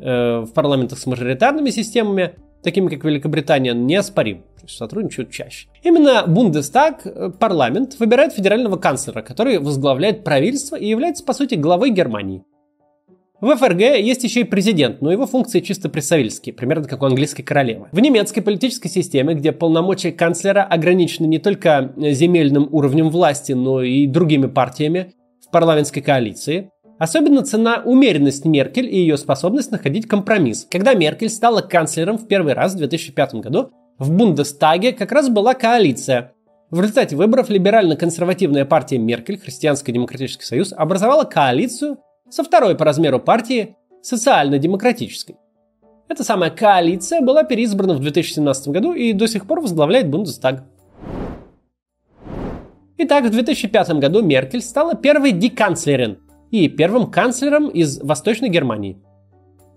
э, 0.00 0.40
в 0.40 0.52
парламентах 0.52 0.98
с 0.98 1.06
мажоритарными 1.06 1.70
системами, 1.70 2.34
такими 2.62 2.88
как 2.88 3.04
Великобритания, 3.04 3.74
неоспорим. 3.74 4.42
То 4.56 4.66
есть 4.66 4.76
сотрудничают 4.76 5.30
чаще. 5.30 5.68
Именно 5.82 6.24
Бундестаг, 6.26 7.04
э, 7.04 7.30
парламент, 7.38 7.96
выбирает 7.98 8.32
федерального 8.32 8.76
канцлера, 8.76 9.22
который 9.22 9.58
возглавляет 9.58 10.24
правительство 10.24 10.76
и 10.76 10.86
является, 10.86 11.24
по 11.24 11.34
сути, 11.34 11.56
главой 11.56 11.90
Германии. 11.90 12.44
В 13.42 13.56
ФРГ 13.56 13.80
есть 13.80 14.22
еще 14.22 14.42
и 14.42 14.44
президент, 14.44 15.02
но 15.02 15.10
его 15.10 15.26
функции 15.26 15.58
чисто 15.58 15.88
представительские, 15.88 16.54
примерно 16.54 16.86
как 16.86 17.02
у 17.02 17.06
английской 17.06 17.42
королевы. 17.42 17.88
В 17.90 17.98
немецкой 17.98 18.40
политической 18.40 18.88
системе, 18.88 19.34
где 19.34 19.50
полномочия 19.50 20.12
канцлера 20.12 20.62
ограничены 20.62 21.26
не 21.26 21.40
только 21.40 21.92
земельным 21.96 22.68
уровнем 22.70 23.10
власти, 23.10 23.50
но 23.50 23.82
и 23.82 24.06
другими 24.06 24.46
партиями 24.46 25.14
в 25.44 25.50
парламентской 25.50 26.00
коалиции, 26.00 26.70
Особенно 27.00 27.42
цена 27.42 27.82
умеренность 27.84 28.44
Меркель 28.44 28.86
и 28.86 28.96
ее 28.96 29.16
способность 29.16 29.72
находить 29.72 30.06
компромисс. 30.06 30.68
Когда 30.70 30.94
Меркель 30.94 31.30
стала 31.30 31.60
канцлером 31.60 32.16
в 32.16 32.28
первый 32.28 32.52
раз 32.52 32.74
в 32.74 32.78
2005 32.78 33.34
году, 33.36 33.72
в 33.98 34.12
Бундестаге 34.12 34.92
как 34.92 35.10
раз 35.10 35.28
была 35.28 35.54
коалиция. 35.54 36.32
В 36.70 36.80
результате 36.80 37.16
выборов 37.16 37.50
либерально-консервативная 37.50 38.66
партия 38.66 38.98
Меркель, 38.98 39.36
Христианско-демократический 39.36 40.44
союз, 40.44 40.72
образовала 40.72 41.24
коалицию 41.24 41.98
со 42.32 42.42
второй 42.42 42.74
по 42.74 42.84
размеру 42.86 43.20
партии 43.20 43.76
социально-демократической. 44.00 45.36
Эта 46.08 46.24
самая 46.24 46.50
коалиция 46.50 47.20
была 47.20 47.44
переизбрана 47.44 47.94
в 47.94 48.00
2017 48.00 48.68
году 48.68 48.94
и 48.94 49.12
до 49.12 49.28
сих 49.28 49.46
пор 49.46 49.60
возглавляет 49.60 50.08
Бундестаг. 50.08 50.64
Итак, 52.96 53.24
в 53.24 53.30
2005 53.30 53.90
году 53.98 54.22
Меркель 54.22 54.62
стала 54.62 54.94
первой 54.94 55.32
деканцлерин 55.32 56.20
и 56.50 56.68
первым 56.68 57.10
канцлером 57.10 57.68
из 57.68 58.00
Восточной 58.00 58.48
Германии. 58.48 58.98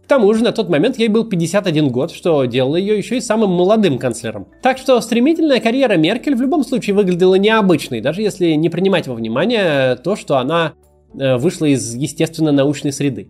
К 0.03 0.07
тому 0.07 0.33
же 0.33 0.43
на 0.43 0.51
тот 0.51 0.69
момент 0.69 0.97
ей 0.97 1.09
был 1.09 1.25
51 1.25 1.89
год, 1.89 2.11
что 2.11 2.45
делало 2.45 2.75
ее 2.77 2.97
еще 2.97 3.17
и 3.17 3.21
самым 3.21 3.49
молодым 3.49 3.97
канцлером. 3.97 4.47
Так 4.61 4.77
что 4.77 5.01
стремительная 5.01 5.59
карьера 5.59 5.97
Меркель 5.97 6.35
в 6.35 6.41
любом 6.41 6.63
случае 6.63 6.95
выглядела 6.95 7.35
необычной, 7.35 8.01
даже 8.01 8.21
если 8.21 8.51
не 8.51 8.69
принимать 8.69 9.07
во 9.07 9.15
внимание 9.15 9.95
то, 9.95 10.15
что 10.15 10.37
она 10.37 10.73
вышла 11.17 11.65
из 11.65 11.93
естественно-научной 11.93 12.91
среды. 12.91 13.29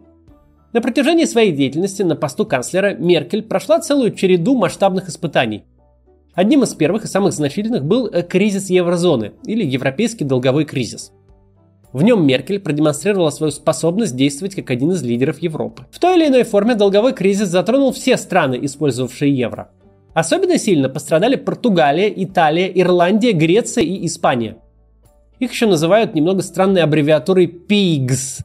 На 0.73 0.81
протяжении 0.81 1.23
своей 1.23 1.53
деятельности 1.53 2.01
на 2.01 2.17
посту 2.17 2.45
канцлера 2.45 2.95
Меркель 2.95 3.43
прошла 3.43 3.79
целую 3.79 4.11
череду 4.11 4.57
масштабных 4.57 5.07
испытаний. 5.07 5.63
Одним 6.33 6.63
из 6.63 6.75
первых 6.75 7.05
и 7.05 7.07
самых 7.07 7.31
значительных 7.31 7.85
был 7.85 8.07
э, 8.07 8.21
кризис 8.23 8.69
еврозоны 8.69 9.31
или 9.45 9.63
европейский 9.65 10.25
долговой 10.25 10.65
кризис. 10.65 11.13
В 11.93 12.03
нем 12.03 12.27
Меркель 12.27 12.59
продемонстрировала 12.59 13.29
свою 13.29 13.51
способность 13.51 14.17
действовать 14.17 14.53
как 14.53 14.69
один 14.69 14.91
из 14.91 15.01
лидеров 15.01 15.39
Европы. 15.39 15.85
В 15.91 15.99
той 15.99 16.17
или 16.17 16.27
иной 16.27 16.43
форме 16.43 16.75
долговой 16.75 17.13
кризис 17.13 17.47
затронул 17.47 17.93
все 17.93 18.17
страны, 18.17 18.59
использовавшие 18.61 19.33
евро. 19.33 19.69
Особенно 20.13 20.57
сильно 20.57 20.89
пострадали 20.89 21.37
Португалия, 21.37 22.11
Италия, 22.13 22.67
Ирландия, 22.67 23.31
Греция 23.31 23.85
и 23.85 24.05
Испания. 24.05 24.57
Их 25.39 25.51
еще 25.51 25.67
называют 25.67 26.15
немного 26.15 26.41
странной 26.41 26.81
аббревиатурой 26.81 27.45
PIGS 27.45 28.43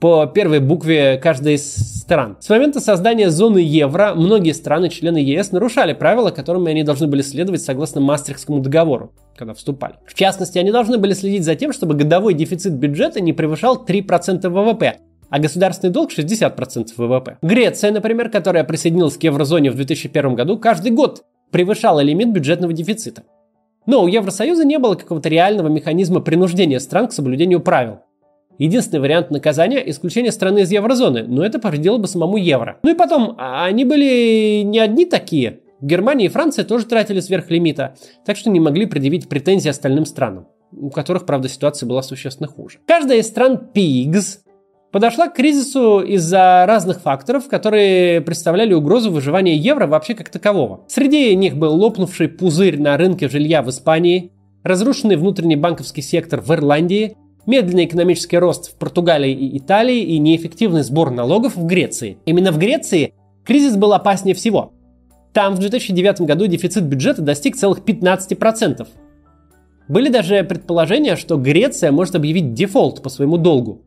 по 0.00 0.26
первой 0.26 0.60
букве 0.60 1.18
каждой 1.18 1.54
из 1.54 1.74
стран. 1.74 2.36
С 2.40 2.48
момента 2.48 2.80
создания 2.80 3.30
зоны 3.30 3.58
евро 3.58 4.12
многие 4.14 4.52
страны-члены 4.52 5.18
ЕС 5.18 5.52
нарушали 5.52 5.92
правила, 5.92 6.30
которыми 6.30 6.70
они 6.70 6.82
должны 6.82 7.06
были 7.06 7.22
следовать 7.22 7.62
согласно 7.62 8.00
Мастрихтскому 8.00 8.60
договору, 8.60 9.12
когда 9.36 9.54
вступали. 9.54 9.94
В 10.06 10.14
частности, 10.14 10.58
они 10.58 10.72
должны 10.72 10.98
были 10.98 11.12
следить 11.12 11.44
за 11.44 11.54
тем, 11.54 11.72
чтобы 11.72 11.94
годовой 11.94 12.34
дефицит 12.34 12.74
бюджета 12.74 13.20
не 13.20 13.32
превышал 13.32 13.84
3% 13.86 14.48
ВВП, 14.48 14.98
а 15.30 15.38
государственный 15.38 15.92
долг 15.92 16.10
60% 16.10 16.88
ВВП. 16.96 17.38
Греция, 17.40 17.92
например, 17.92 18.30
которая 18.30 18.64
присоединилась 18.64 19.16
к 19.16 19.22
еврозоне 19.22 19.70
в 19.70 19.76
2001 19.76 20.34
году, 20.34 20.58
каждый 20.58 20.90
год 20.90 21.22
превышала 21.50 22.00
лимит 22.00 22.32
бюджетного 22.32 22.72
дефицита. 22.72 23.22
Но 23.86 24.02
у 24.02 24.08
Евросоюза 24.08 24.64
не 24.64 24.78
было 24.78 24.94
какого-то 24.94 25.28
реального 25.28 25.68
механизма 25.68 26.20
принуждения 26.20 26.80
стран 26.80 27.08
к 27.08 27.12
соблюдению 27.12 27.60
правил. 27.60 28.00
Единственный 28.58 29.00
вариант 29.00 29.30
наказания– 29.30 29.78
исключение 29.90 30.32
страны 30.32 30.60
из 30.60 30.70
еврозоны, 30.70 31.24
но 31.24 31.44
это 31.44 31.58
повредило 31.58 31.98
бы 31.98 32.08
самому 32.08 32.36
евро. 32.36 32.78
Ну 32.82 32.90
и 32.90 32.94
потом, 32.94 33.36
а 33.38 33.66
они 33.66 33.84
были 33.84 34.62
не 34.62 34.78
одни 34.78 35.04
такие. 35.04 35.60
Германия 35.80 36.26
и 36.26 36.30
Франция 36.30 36.64
тоже 36.64 36.86
тратили 36.86 37.20
сверх 37.20 37.50
лимита, 37.50 37.96
так 38.24 38.36
что 38.36 38.48
не 38.48 38.60
могли 38.60 38.86
предъявить 38.86 39.28
претензии 39.28 39.68
остальным 39.68 40.06
странам, 40.06 40.48
у 40.72 40.88
которых, 40.88 41.26
правда, 41.26 41.50
ситуация 41.50 41.86
была 41.86 42.02
существенно 42.02 42.48
хуже. 42.48 42.78
Каждая 42.86 43.18
из 43.18 43.26
стран 43.26 43.60
PIGS 43.74 44.38
подошла 44.92 45.28
к 45.28 45.34
кризису 45.34 46.00
из-за 46.00 46.64
разных 46.66 47.00
факторов, 47.00 47.48
которые 47.48 48.20
представляли 48.20 48.74
угрозу 48.74 49.10
выживания 49.10 49.56
евро 49.56 49.86
вообще 49.86 50.14
как 50.14 50.30
такового. 50.30 50.84
Среди 50.88 51.34
них 51.34 51.56
был 51.56 51.74
лопнувший 51.74 52.28
пузырь 52.28 52.80
на 52.80 52.96
рынке 52.96 53.28
жилья 53.28 53.62
в 53.62 53.70
Испании, 53.70 54.32
разрушенный 54.62 55.16
внутренний 55.16 55.56
банковский 55.56 56.02
сектор 56.02 56.40
в 56.40 56.50
Ирландии– 56.52 57.16
медленный 57.46 57.86
экономический 57.86 58.38
рост 58.38 58.72
в 58.72 58.74
Португалии 58.76 59.32
и 59.32 59.58
Италии 59.58 60.02
и 60.02 60.18
неэффективный 60.18 60.82
сбор 60.82 61.10
налогов 61.10 61.56
в 61.56 61.64
Греции. 61.64 62.18
Именно 62.26 62.52
в 62.52 62.58
Греции 62.58 63.14
кризис 63.44 63.76
был 63.76 63.92
опаснее 63.92 64.34
всего. 64.34 64.72
Там 65.32 65.54
в 65.54 65.58
2009 65.58 66.22
году 66.22 66.46
дефицит 66.46 66.84
бюджета 66.84 67.22
достиг 67.22 67.56
целых 67.56 67.80
15%. 67.80 68.86
Были 69.88 70.08
даже 70.08 70.42
предположения, 70.42 71.14
что 71.14 71.36
Греция 71.36 71.92
может 71.92 72.16
объявить 72.16 72.54
дефолт 72.54 73.02
по 73.02 73.08
своему 73.08 73.36
долгу. 73.36 73.82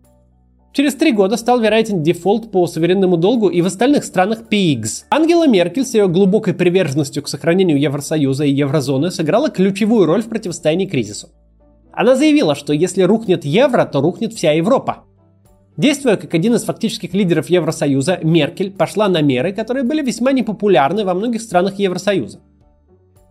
Через 0.72 0.94
три 0.96 1.12
года 1.12 1.36
стал 1.36 1.60
вероятен 1.60 2.04
дефолт 2.04 2.52
по 2.52 2.68
суверенному 2.68 3.18
долгу 3.18 3.50
и 3.50 3.62
в 3.62 3.66
остальных 3.66 4.04
странах 4.04 4.44
PIGS. 4.50 5.06
Ангела 5.10 5.48
Меркель 5.48 5.84
с 5.84 5.96
ее 5.96 6.08
глубокой 6.08 6.54
приверженностью 6.54 7.24
к 7.24 7.28
сохранению 7.28 7.80
Евросоюза 7.80 8.46
и 8.46 8.54
еврозоны 8.54 9.10
сыграла 9.10 9.50
ключевую 9.50 10.06
роль 10.06 10.22
в 10.22 10.30
противостоянии 10.30 10.86
кризису. 10.86 11.30
Она 11.92 12.16
заявила, 12.16 12.54
что 12.54 12.72
если 12.72 13.02
рухнет 13.02 13.46
евро, 13.46 13.84
то 13.86 14.00
рухнет 14.00 14.34
вся 14.34 14.52
Европа. 14.52 15.06
Действуя 15.76 16.18
как 16.18 16.34
один 16.34 16.54
из 16.54 16.64
фактических 16.64 17.14
лидеров 17.14 17.50
Евросоюза, 17.50 18.20
Меркель 18.22 18.72
пошла 18.72 19.08
на 19.08 19.22
меры, 19.22 19.54
которые 19.54 19.84
были 19.84 20.04
весьма 20.04 20.34
непопулярны 20.34 21.04
во 21.04 21.14
многих 21.14 21.42
странах 21.42 21.80
Евросоюза. 21.80 22.40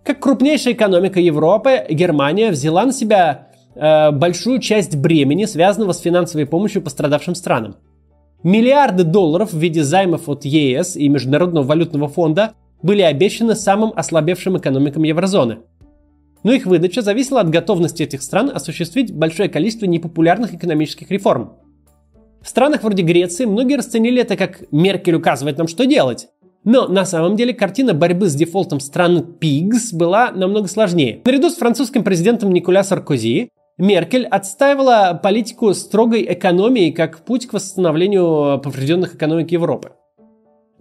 Как 0.04 0.20
крупнейшая 0.20 0.72
экономика 0.72 1.20
Европы, 1.20 1.84
Германия 1.90 2.50
взяла 2.50 2.86
на 2.86 2.92
себя 2.92 3.47
э, 3.78 4.10
большую 4.10 4.60
часть 4.60 4.96
бремени, 4.96 5.44
связанного 5.44 5.92
с 5.92 6.00
финансовой 6.00 6.46
помощью 6.46 6.82
пострадавшим 6.82 7.34
странам. 7.34 7.76
Миллиарды 8.42 9.04
долларов 9.04 9.52
в 9.52 9.58
виде 9.58 9.82
займов 9.82 10.28
от 10.28 10.44
ЕС 10.44 10.96
и 10.96 11.08
Международного 11.08 11.64
валютного 11.64 12.08
фонда 12.08 12.52
были 12.82 13.02
обещаны 13.02 13.54
самым 13.54 13.92
ослабевшим 13.96 14.58
экономикам 14.58 15.02
еврозоны– 15.04 15.58
но 16.42 16.52
их 16.52 16.66
выдача 16.66 17.02
зависела 17.02 17.40
от 17.40 17.50
готовности 17.50 18.02
этих 18.02 18.22
стран 18.22 18.50
осуществить 18.54 19.12
большое 19.12 19.48
количество 19.48 19.86
непопулярных 19.86 20.54
экономических 20.54 21.10
реформ. 21.10 21.54
В 22.40 22.48
странах 22.48 22.84
вроде 22.84 23.02
Греции 23.02 23.44
многие 23.44 23.76
расценили 23.76 24.22
это 24.22 24.36
как 24.36 24.62
Меркель 24.70 25.16
указывает 25.16 25.58
нам, 25.58 25.66
что 25.66 25.86
делать. 25.86 26.28
Но 26.64 26.86
на 26.86 27.04
самом 27.04 27.36
деле 27.36 27.54
картина 27.54 27.94
борьбы 27.94 28.28
с 28.28 28.34
дефолтом 28.34 28.80
стран 28.80 29.34
ПИГС 29.38 29.92
была 29.92 30.30
намного 30.30 30.68
сложнее. 30.68 31.20
Наряду 31.24 31.50
с 31.50 31.56
французским 31.56 32.04
президентом 32.04 32.52
Николя 32.52 32.84
Саркози, 32.84 33.50
Меркель 33.78 34.26
отстаивала 34.26 35.18
политику 35.22 35.72
строгой 35.72 36.26
экономии 36.32 36.90
как 36.90 37.20
путь 37.20 37.46
к 37.46 37.52
восстановлению 37.52 38.60
поврежденных 38.60 39.14
экономик 39.14 39.52
Европы. 39.52 39.92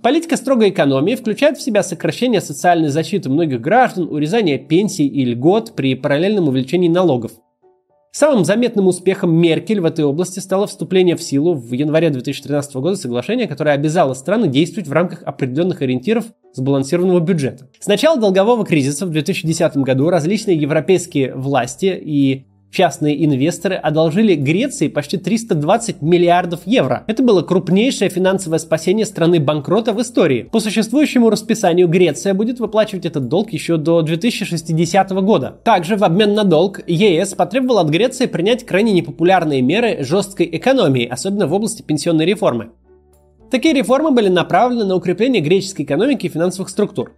Политика 0.01 0.35
строгой 0.35 0.69
экономии 0.69 1.13
включает 1.13 1.59
в 1.59 1.61
себя 1.61 1.83
сокращение 1.83 2.41
социальной 2.41 2.89
защиты 2.89 3.29
многих 3.29 3.61
граждан, 3.61 4.07
урезание 4.09 4.57
пенсий 4.57 5.07
и 5.07 5.25
льгот 5.25 5.75
при 5.75 5.93
параллельном 5.93 6.47
увеличении 6.47 6.89
налогов. 6.89 7.33
Самым 8.11 8.45
заметным 8.45 8.87
успехом 8.87 9.31
Меркель 9.31 9.79
в 9.79 9.85
этой 9.85 10.03
области 10.03 10.39
стало 10.39 10.65
вступление 10.65 11.15
в 11.15 11.21
силу 11.21 11.53
в 11.53 11.71
январе 11.73 12.09
2013 12.09 12.75
года 12.77 12.95
соглашения, 12.95 13.47
которое 13.47 13.75
обязало 13.75 14.15
страны 14.15 14.47
действовать 14.47 14.87
в 14.87 14.93
рамках 14.93 15.21
определенных 15.21 15.83
ориентиров 15.83 16.25
сбалансированного 16.53 17.19
бюджета. 17.19 17.69
С 17.79 17.85
начала 17.85 18.19
долгового 18.19 18.65
кризиса 18.65 19.05
в 19.05 19.11
2010 19.11 19.77
году 19.77 20.09
различные 20.09 20.57
европейские 20.57 21.35
власти 21.35 21.95
и 22.03 22.47
Частные 22.77 23.25
инвесторы 23.25 23.73
одолжили 23.73 24.35
Греции 24.35 24.87
почти 24.87 25.17
320 25.17 26.03
миллиардов 26.03 26.59
евро. 26.67 27.05
Это 27.07 27.23
было 27.23 27.41
крупнейшее 27.41 28.11
финансовое 28.11 28.59
спасение 28.59 29.07
страны 29.07 29.39
банкрота 29.39 29.93
в 29.93 30.01
истории. 30.03 30.43
По 30.43 30.59
существующему 30.59 31.31
расписанию 31.31 31.87
Греция 31.87 32.35
будет 32.35 32.59
выплачивать 32.59 33.07
этот 33.07 33.29
долг 33.29 33.49
еще 33.49 33.77
до 33.77 34.03
2060 34.03 35.09
года. 35.23 35.59
Также 35.63 35.95
в 35.95 36.03
обмен 36.03 36.35
на 36.35 36.43
долг 36.43 36.81
ЕС 36.85 37.33
потребовал 37.33 37.79
от 37.79 37.89
Греции 37.89 38.27
принять 38.27 38.63
крайне 38.63 38.91
непопулярные 38.91 39.63
меры 39.63 40.03
жесткой 40.03 40.47
экономии, 40.51 41.07
особенно 41.07 41.47
в 41.47 41.53
области 41.53 41.81
пенсионной 41.81 42.27
реформы. 42.27 42.69
Такие 43.49 43.73
реформы 43.73 44.11
были 44.11 44.27
направлены 44.27 44.85
на 44.85 44.95
укрепление 44.95 45.41
греческой 45.41 45.83
экономики 45.83 46.27
и 46.27 46.29
финансовых 46.29 46.69
структур. 46.69 47.13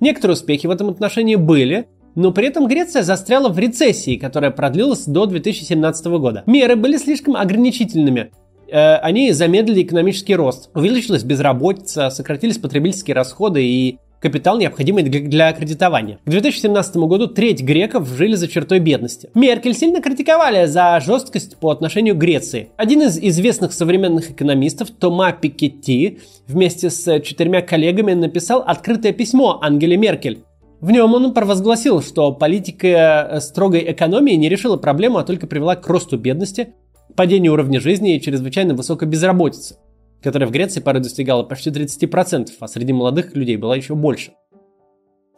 Некоторые 0.00 0.34
успехи 0.34 0.66
в 0.66 0.70
этом 0.70 0.90
отношении 0.90 1.36
были, 1.36 1.88
но 2.16 2.32
при 2.32 2.48
этом 2.48 2.66
Греция 2.66 3.02
застряла 3.02 3.48
в 3.48 3.58
рецессии, 3.58 4.16
которая 4.16 4.50
продлилась 4.50 5.04
до 5.04 5.26
2017 5.26 6.06
года. 6.06 6.42
Меры 6.46 6.74
были 6.74 6.96
слишком 6.96 7.36
ограничительными. 7.36 8.32
Э, 8.68 8.96
они 8.96 9.30
замедлили 9.32 9.82
экономический 9.82 10.34
рост. 10.34 10.70
Увеличилась 10.74 11.22
безработица, 11.22 12.10
сократились 12.10 12.58
потребительские 12.58 13.14
расходы 13.14 13.64
и 13.64 13.98
капитал, 14.20 14.58
необходимый 14.58 15.02
для 15.04 15.52
кредитования. 15.52 16.18
К 16.24 16.30
2017 16.30 16.96
году 16.96 17.26
треть 17.26 17.62
греков 17.62 18.08
жили 18.08 18.34
за 18.34 18.48
чертой 18.48 18.80
бедности. 18.80 19.30
Меркель 19.34 19.74
сильно 19.74 20.00
критиковали 20.00 20.66
за 20.66 21.00
жесткость 21.04 21.58
по 21.58 21.70
отношению 21.70 22.14
к 22.14 22.18
Греции. 22.18 22.70
Один 22.76 23.02
из 23.02 23.18
известных 23.18 23.72
современных 23.72 24.30
экономистов, 24.30 24.90
Тома 24.90 25.32
Пикетти, 25.32 26.18
вместе 26.48 26.90
с 26.90 27.20
четырьмя 27.20 27.60
коллегами 27.60 28.14
написал 28.14 28.64
открытое 28.66 29.12
письмо 29.12 29.60
Ангеле 29.62 29.96
Меркель, 29.96 30.40
в 30.80 30.90
нем 30.90 31.14
он 31.14 31.32
провозгласил, 31.32 32.02
что 32.02 32.32
политика 32.32 33.28
э, 33.30 33.40
строгой 33.40 33.90
экономии 33.92 34.32
не 34.32 34.48
решила 34.48 34.76
проблему, 34.76 35.18
а 35.18 35.24
только 35.24 35.46
привела 35.46 35.74
к 35.74 35.86
росту 35.88 36.18
бедности, 36.18 36.74
падению 37.16 37.54
уровня 37.54 37.80
жизни 37.80 38.14
и 38.14 38.20
чрезвычайно 38.20 38.74
высокой 38.74 39.08
безработице, 39.08 39.76
которая 40.22 40.48
в 40.48 40.52
Греции 40.52 40.80
порой 40.80 41.02
достигала 41.02 41.42
почти 41.44 41.70
30%, 41.70 42.48
а 42.60 42.68
среди 42.68 42.92
молодых 42.92 43.34
людей 43.34 43.56
была 43.56 43.76
еще 43.76 43.94
больше. 43.94 44.32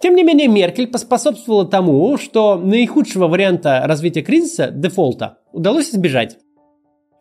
Тем 0.00 0.14
не 0.14 0.22
менее, 0.22 0.48
Меркель 0.48 0.86
поспособствовала 0.86 1.66
тому, 1.66 2.16
что 2.18 2.56
наихудшего 2.56 3.26
варианта 3.26 3.82
развития 3.84 4.22
кризиса, 4.22 4.70
дефолта, 4.70 5.38
удалось 5.52 5.90
избежать. 5.90 6.36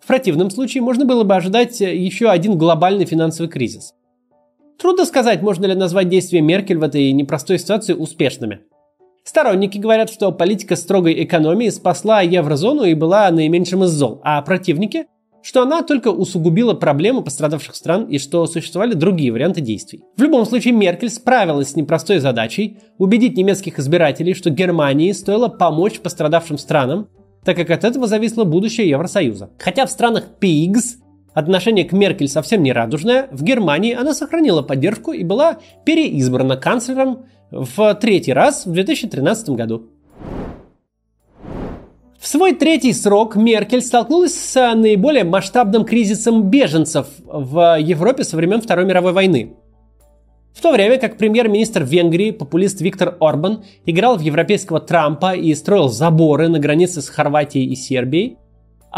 В 0.01 0.07
противном 0.07 0.51
случае 0.51 0.83
можно 0.83 1.05
было 1.05 1.23
бы 1.23 1.35
ожидать 1.35 1.79
еще 1.81 2.29
один 2.29 2.57
глобальный 2.57 3.05
финансовый 3.05 3.47
кризис. 3.47 3.93
Трудно 4.79 5.05
сказать, 5.05 5.41
можно 5.41 5.65
ли 5.65 5.73
назвать 5.73 6.07
действия 6.07 6.41
Меркель 6.41 6.77
в 6.77 6.83
этой 6.83 7.11
непростой 7.11 7.57
ситуации 7.57 7.93
успешными. 7.93 8.59
Сторонники 9.23 9.77
говорят, 9.77 10.09
что 10.09 10.31
политика 10.31 10.75
строгой 10.75 11.23
экономии 11.23 11.69
спасла 11.69 12.21
еврозону 12.21 12.83
и 12.83 12.93
была 12.93 13.29
наименьшим 13.31 13.83
из 13.83 13.89
зол, 13.89 14.21
а 14.23 14.41
противники, 14.41 15.07
что 15.41 15.63
она 15.63 15.81
только 15.81 16.09
усугубила 16.09 16.73
проблемы 16.73 17.23
пострадавших 17.23 17.75
стран 17.75 18.05
и 18.05 18.19
что 18.19 18.45
существовали 18.45 18.93
другие 18.93 19.31
варианты 19.31 19.61
действий. 19.61 20.03
В 20.15 20.21
любом 20.21 20.45
случае, 20.45 20.73
Меркель 20.73 21.09
справилась 21.09 21.71
с 21.71 21.75
непростой 21.75 22.19
задачей 22.19 22.77
убедить 22.97 23.35
немецких 23.35 23.79
избирателей, 23.79 24.33
что 24.33 24.49
Германии 24.49 25.11
стоило 25.11 25.47
помочь 25.47 25.99
пострадавшим 25.99 26.57
странам, 26.57 27.09
так 27.43 27.55
как 27.55 27.69
от 27.71 27.83
этого 27.83 28.07
зависло 28.07 28.43
будущее 28.43 28.89
Евросоюза. 28.89 29.49
Хотя 29.57 29.85
в 29.85 29.91
странах 29.91 30.25
ПИГС 30.39 30.97
Отношение 31.37 31.85
к 31.85 31.91
Меркель 31.91 32.29
совсем 32.29 32.63
не 32.63 32.73
радужное. 32.73 33.27
В 33.29 33.43
Германии 33.43 33.93
она 33.93 34.15
сохранила 34.15 34.63
поддержку 34.63 35.11
и 35.11 35.23
была 35.23 35.59
переизбрана 35.85 36.57
канцлером 36.57 37.27
в 37.51 37.93
третий 37.93 38.33
раз 38.33 38.65
в 38.65 38.71
2013 38.71 39.49
году. 39.49 39.83
В 42.19 42.27
свой 42.27 42.55
третий 42.55 42.91
срок 42.91 43.35
Меркель 43.35 43.83
столкнулась 43.83 44.33
с 44.33 44.73
наиболее 44.73 45.25
масштабным 45.25 45.85
кризисом 45.85 46.49
беженцев 46.49 47.05
в 47.23 47.77
Европе 47.81 48.23
со 48.23 48.35
времен 48.35 48.59
Второй 48.59 48.85
мировой 48.85 49.13
войны. 49.13 49.53
В 50.55 50.61
то 50.63 50.71
время 50.71 50.97
как 50.97 51.19
премьер-министр 51.19 51.83
Венгрии, 51.83 52.31
популист 52.31 52.81
Виктор 52.81 53.15
Орбан, 53.19 53.63
играл 53.85 54.17
в 54.17 54.21
европейского 54.21 54.79
Трампа 54.79 55.35
и 55.35 55.53
строил 55.53 55.89
заборы 55.89 56.47
на 56.47 56.57
границе 56.57 57.03
с 57.03 57.09
Хорватией 57.09 57.67
и 57.67 57.75
Сербией, 57.75 58.39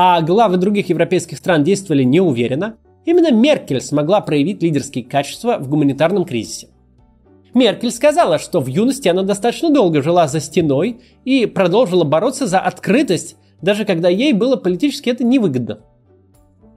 а 0.01 0.21
главы 0.21 0.55
других 0.55 0.87
европейских 0.87 1.39
стран 1.39 1.65
действовали 1.65 2.03
неуверенно, 2.03 2.77
именно 3.03 3.33
Меркель 3.33 3.81
смогла 3.81 4.21
проявить 4.21 4.63
лидерские 4.63 5.03
качества 5.03 5.57
в 5.59 5.67
гуманитарном 5.67 6.23
кризисе. 6.23 6.69
Меркель 7.53 7.91
сказала, 7.91 8.39
что 8.39 8.61
в 8.61 8.67
юности 8.67 9.09
она 9.09 9.23
достаточно 9.23 9.69
долго 9.69 10.01
жила 10.01 10.29
за 10.29 10.39
стеной 10.39 11.01
и 11.25 11.45
продолжила 11.45 12.05
бороться 12.05 12.47
за 12.47 12.61
открытость, 12.61 13.35
даже 13.61 13.83
когда 13.83 14.07
ей 14.07 14.31
было 14.31 14.55
политически 14.55 15.09
это 15.09 15.25
невыгодно. 15.25 15.81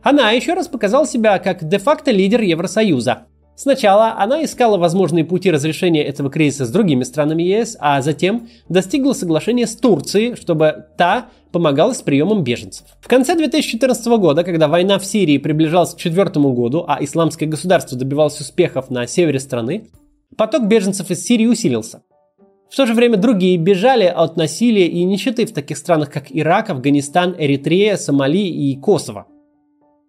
Она 0.02 0.33
еще 0.33 0.55
раз 0.55 0.67
показала 0.67 1.07
себя 1.07 1.38
как 1.38 1.62
де-факто 1.62 2.11
лидер 2.11 2.41
Евросоюза, 2.41 3.26
Сначала 3.54 4.14
она 4.18 4.44
искала 4.44 4.78
возможные 4.78 5.25
пути 5.25 5.50
разрешения 5.50 6.02
этого 6.02 6.30
кризиса 6.30 6.64
с 6.64 6.71
другими 6.71 7.02
странами 7.04 7.42
ЕС, 7.42 7.76
а 7.78 8.00
затем 8.00 8.49
достигла 8.68 9.12
соглашения 9.12 9.66
с 9.66 9.76
Турцией, 9.76 10.37
чтобы 10.37 10.87
та 10.97 11.28
помогала 11.52 11.92
с 11.92 12.02
приемом 12.02 12.42
беженцев. 12.42 12.87
В 13.00 13.09
конце 13.09 13.37
2014 13.37 14.06
года, 14.18 14.42
когда 14.42 14.68
война 14.68 14.99
в 14.99 15.04
Сирии 15.04 15.38
приближалась 15.38 15.94
к 15.94 15.99
четвертому 15.99 16.52
году, 16.54 16.85
а 16.88 16.99
исламское 17.04 17.49
государство 17.49 17.97
добивалось 17.97 18.40
успехов 18.40 18.90
на 18.90 19.06
севере 19.06 19.38
страны, 19.38 19.88
поток 20.37 20.64
беженцев 20.64 21.11
из 21.11 21.23
Сирии 21.23 21.47
усилился. 21.47 22.02
В 22.71 22.76
то 22.76 22.87
же 22.87 22.94
время 22.94 23.18
другие 23.18 23.59
бежали 23.59 24.04
от 24.04 24.38
насилия 24.38 24.87
и 24.87 25.04
нищеты 25.04 25.44
в 25.44 25.52
таких 25.52 25.76
странах, 25.76 26.11
как 26.11 26.28
Ирак, 26.30 26.71
Афганистан, 26.71 27.37
Эритрея, 27.38 27.99
Сомали 27.99 28.49
и 28.49 28.75
Косово. 28.76 29.26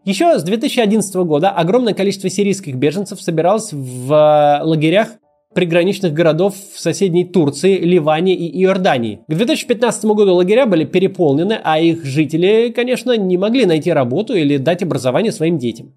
Еще 0.05 0.37
с 0.37 0.43
2011 0.43 1.15
года 1.15 1.49
огромное 1.49 1.93
количество 1.93 2.29
сирийских 2.29 2.75
беженцев 2.75 3.21
собиралось 3.21 3.71
в 3.71 4.11
э, 4.11 4.63
лагерях 4.63 5.11
приграничных 5.55 6.13
городов 6.13 6.55
в 6.73 6.77
соседней 6.77 7.23
Турции, 7.23 7.77
Ливане 7.77 8.35
и 8.35 8.63
Иордании. 8.63 9.21
К 9.29 9.33
2015 9.33 10.03
году 10.05 10.33
лагеря 10.33 10.65
были 10.65 10.83
переполнены, 10.83 11.57
а 11.63 11.79
их 11.79 12.03
жители, 12.03 12.73
конечно, 12.75 13.15
не 13.15 13.37
могли 13.37 13.65
найти 13.65 13.93
работу 13.93 14.33
или 14.33 14.57
дать 14.57 14.83
образование 14.83 15.31
своим 15.31 15.57
детям. 15.57 15.95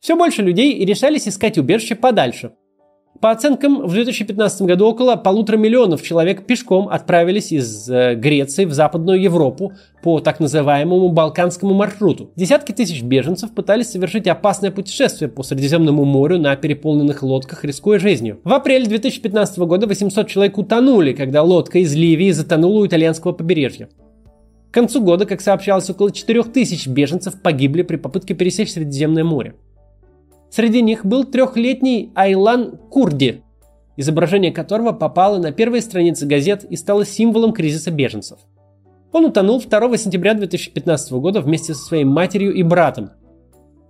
Все 0.00 0.16
больше 0.16 0.40
людей 0.40 0.82
решались 0.86 1.28
искать 1.28 1.58
убежище 1.58 1.96
подальше– 1.96 2.52
по 3.20 3.32
оценкам, 3.32 3.84
в 3.84 3.92
2015 3.92 4.62
году 4.62 4.86
около 4.86 5.16
полутора 5.16 5.56
миллионов 5.56 6.02
человек 6.02 6.46
пешком 6.46 6.88
отправились 6.88 7.50
из 7.50 7.90
э, 7.90 8.14
Греции 8.14 8.64
в 8.64 8.72
Западную 8.72 9.20
Европу 9.20 9.72
по 10.02 10.20
так 10.20 10.38
называемому 10.38 11.08
Балканскому 11.08 11.74
маршруту. 11.74 12.30
Десятки 12.36 12.70
тысяч 12.70 13.02
беженцев 13.02 13.52
пытались 13.52 13.90
совершить 13.90 14.28
опасное 14.28 14.70
путешествие 14.70 15.28
по 15.28 15.42
Средиземному 15.42 16.04
морю 16.04 16.38
на 16.38 16.54
переполненных 16.54 17.24
лодках, 17.24 17.64
рискуя 17.64 17.98
жизнью. 17.98 18.38
В 18.44 18.52
апреле 18.52 18.86
2015 18.86 19.58
года 19.60 19.88
800 19.88 20.28
человек 20.28 20.56
утонули, 20.56 21.12
когда 21.12 21.42
лодка 21.42 21.80
из 21.80 21.92
Ливии 21.94 22.30
затонула 22.30 22.82
у 22.82 22.86
итальянского 22.86 23.32
побережья. 23.32 23.88
К 24.70 24.74
концу 24.74 25.02
года, 25.02 25.26
как 25.26 25.40
сообщалось, 25.40 25.90
около 25.90 26.12
4000 26.12 26.88
беженцев 26.88 27.42
погибли 27.42 27.82
при 27.82 27.96
попытке 27.96 28.34
пересечь 28.34 28.72
Средиземное 28.72 29.24
море. 29.24 29.54
Среди 30.50 30.82
них 30.82 31.04
был 31.04 31.24
трехлетний 31.24 32.10
Айлан 32.14 32.78
Курди, 32.90 33.42
изображение 33.96 34.52
которого 34.52 34.92
попало 34.92 35.38
на 35.38 35.52
первые 35.52 35.82
страницы 35.82 36.26
газет 36.26 36.64
и 36.64 36.76
стало 36.76 37.04
символом 37.04 37.52
кризиса 37.52 37.90
беженцев. 37.90 38.38
Он 39.12 39.26
утонул 39.26 39.60
2 39.60 39.96
сентября 39.96 40.34
2015 40.34 41.12
года 41.12 41.40
вместе 41.40 41.74
со 41.74 41.82
своей 41.82 42.04
матерью 42.04 42.54
и 42.54 42.62
братом. 42.62 43.10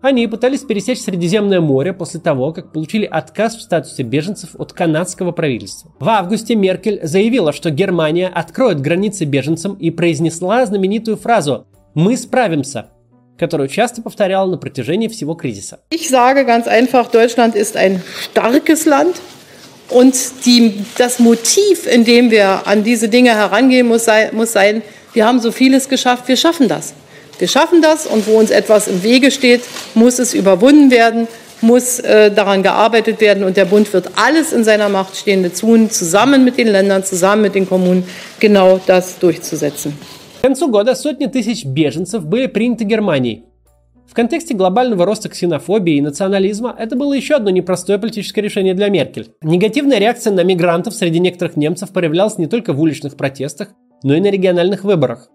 Они 0.00 0.29
пытались 0.29 0.61
пересечь 0.61 1.00
Средиземное 1.00 1.61
море 1.61 1.93
после 1.93 2.21
того, 2.21 2.52
как 2.52 2.73
получили 2.73 3.04
отказ 3.04 3.56
в 3.56 3.63
статусе 3.63 4.04
беженцев 4.04 4.50
от 4.56 4.73
канадского 4.73 5.32
правительства. 5.32 5.93
В 5.99 6.09
августе 6.09 6.54
Меркель 6.54 7.00
заявила, 7.02 7.52
что 7.52 7.71
Германия 7.71 8.28
откроет 8.28 8.80
границы 8.80 9.25
беженцам 9.25 9.75
и 9.75 9.91
произнесла 9.91 10.65
знаменитую 10.67 11.17
фразу 11.17 11.67
«Мы 11.95 12.17
справимся», 12.17 12.91
которую 13.38 13.68
часто 13.68 14.01
повторял 14.01 14.48
на 14.48 14.57
протяжении 14.57 15.07
всего 15.07 15.33
кризиса. 15.36 15.79
Ich 15.90 16.09
sage 16.09 16.46
ganz 16.46 16.68
einfach, 16.68 17.09
Deutschland 17.09 17.55
ist 17.55 17.75
ein 17.75 18.01
starkes 18.22 18.86
Land. 18.86 19.18
Und 19.90 20.16
die, 20.46 20.86
das 20.98 21.20
Motiv, 21.20 21.86
in 21.88 22.05
dem 22.05 22.31
wir 22.31 22.68
an 22.68 22.83
diese 22.83 23.09
Dinge 23.09 23.36
herangehen, 23.36 23.88
muss, 23.88 24.05
sei, 24.05 24.31
muss 24.31 24.53
sein, 24.53 24.81
wir 25.14 25.25
haben 25.25 25.40
so 25.40 25.51
vieles 25.51 25.90
geschafft, 25.90 26.27
wir 26.27 26.38
schaffen 26.38 26.68
das. 26.68 26.94
Wir 27.38 27.48
schaffen 27.48 27.81
das 27.81 28.07
und 28.07 28.25
wo 28.27 28.40
uns 28.40 28.50
etwas 28.50 28.88
im 28.88 29.03
Wege 29.03 29.29
steht, 29.29 29.62
muss 29.94 30.20
es 30.20 30.33
überwunden 30.33 30.90
werden, 30.90 31.27
muss 31.62 32.00
äh, 32.00 32.31
daran 32.31 32.64
gearbeitet 32.64 33.22
werden 33.22 33.44
und 33.44 33.57
der 33.57 33.66
Bund 33.66 33.92
wird 33.94 34.09
alles 34.16 34.53
in 34.53 34.64
seiner 34.64 34.90
Macht 34.90 35.16
Stehende 35.16 35.53
tun, 35.53 35.90
zusammen 35.90 36.44
mit 36.44 36.57
den 36.57 36.68
Ländern, 36.68 37.03
zusammen 37.03 37.42
mit 37.42 37.55
den 37.55 37.68
Kommunen, 37.68 38.03
genau 38.40 38.79
das 38.86 39.20
durchzusetzen. 39.20 39.98
Концу 40.49 40.71
года 40.71 40.95
сотни 40.95 41.26
тысяч 41.26 41.67
беженцев 41.67 42.25
были 42.25 42.47
приняты 42.47 42.84
Германией. 42.84 43.45
В 44.06 44.15
контексте 44.15 44.54
глобального 44.54 45.04
роста 45.04 45.28
ксенофобии 45.28 45.97
и 45.97 46.00
национализма 46.00 46.75
это 46.78 46.97
было 46.97 47.13
еще 47.13 47.34
одно 47.34 47.50
непростое 47.50 47.99
политическое 47.99 48.41
решение 48.41 48.73
для 48.73 48.89
Меркель. 48.89 49.34
Негативная 49.43 49.99
реакция 49.99 50.32
на 50.32 50.43
мигрантов 50.45 50.95
среди 50.95 51.19
некоторых 51.19 51.58
немцев 51.58 51.91
проявлялась 51.91 52.39
не 52.39 52.47
только 52.47 52.73
в 52.73 52.80
уличных 52.80 53.19
протестах, 53.19 53.75
но 54.02 54.15
и 54.15 54.23
на 54.23 54.30
региональных 54.30 54.84
выборах. 54.84 55.28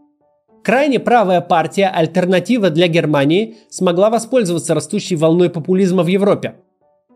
Крайне 0.63 0.99
правая 0.99 1.41
партия 1.41 1.91
«Альтернатива 1.93 2.71
для 2.71 2.87
Германии» 2.87 3.57
смогла 3.69 4.09
воспользоваться 4.09 4.73
растущей 4.73 5.15
волной 5.15 5.51
популизма 5.51 6.01
в 6.01 6.07
Европе. 6.07 6.55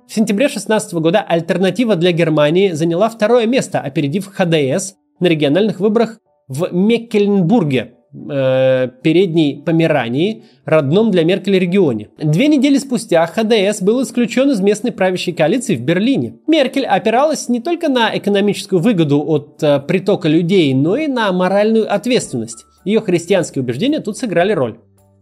В 0.08 0.14
сентябре 0.14 0.46
2016 0.46 0.94
года 0.94 1.26
«Альтернатива 1.28 1.96
для 1.96 2.12
Германии» 2.12 2.74
заняла 2.74 3.10
второе 3.10 3.48
место, 3.48 3.80
опередив 3.80 4.28
ХДС 4.28 4.94
на 5.20 5.26
региональных 5.26 5.80
выборах 5.80 6.20
в 6.48 6.74
Меккельнбурге, 6.74 7.94
э, 8.30 8.90
передней 9.04 9.62
Померании, 9.66 10.46
родном 10.66 11.12
для 11.12 11.24
Меркель 11.24 11.60
регионе. 11.60 12.10
Две 12.18 12.48
недели 12.48 12.78
спустя 12.78 13.26
ХДС 13.26 13.82
был 13.82 14.02
исключен 14.04 14.50
из 14.52 14.62
местной 14.62 14.92
правящей 14.92 15.34
коалиции 15.34 15.76
в 15.76 15.82
Берлине. 15.82 16.36
Меркель 16.48 16.86
опиралась 16.86 17.50
не 17.50 17.60
только 17.60 17.90
на 17.90 18.18
экономическую 18.18 18.82
выгоду 18.82 19.24
от 19.26 19.62
э, 19.62 19.80
притока 19.80 20.30
людей, 20.30 20.74
но 20.74 20.96
и 20.96 21.08
на 21.08 21.32
моральную 21.32 21.94
ответственность. 21.94 22.66
Ее 22.86 23.02
христианские 23.02 23.64
убеждения 23.64 24.00
тут 24.00 24.18
сыграли 24.18 24.54
роль. 24.54 24.80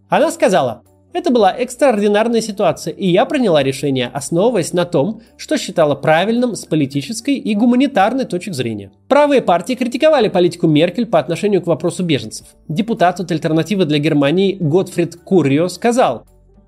Она 0.09 0.29
сказала, 0.31 0.83
это 1.17 1.31
была 1.31 1.51
экстраординарная 1.51 2.41
ситуация, 2.41 2.93
и 2.93 3.07
я 3.07 3.25
приняла 3.25 3.63
решение, 3.63 4.09
основываясь 4.13 4.73
на 4.73 4.85
том, 4.85 5.21
что 5.37 5.57
считала 5.57 5.95
правильным 5.95 6.55
с 6.55 6.65
политической 6.65 7.35
и 7.35 7.55
гуманитарной 7.55 8.25
точек 8.25 8.53
зрения. 8.53 8.91
Правые 9.07 9.41
партии 9.41 9.73
критиковали 9.73 10.27
политику 10.27 10.67
Меркель 10.67 11.05
по 11.05 11.19
отношению 11.19 11.61
к 11.61 11.67
вопросу 11.67 12.03
беженцев. 12.03 12.47
Депутат 12.67 13.19
от 13.19 13.31
альтернативы 13.31 13.85
для 13.85 13.99
Германии 13.99 14.57
Готфрид 14.59 15.15
Куррио 15.15 15.67
сказал, 15.67 16.25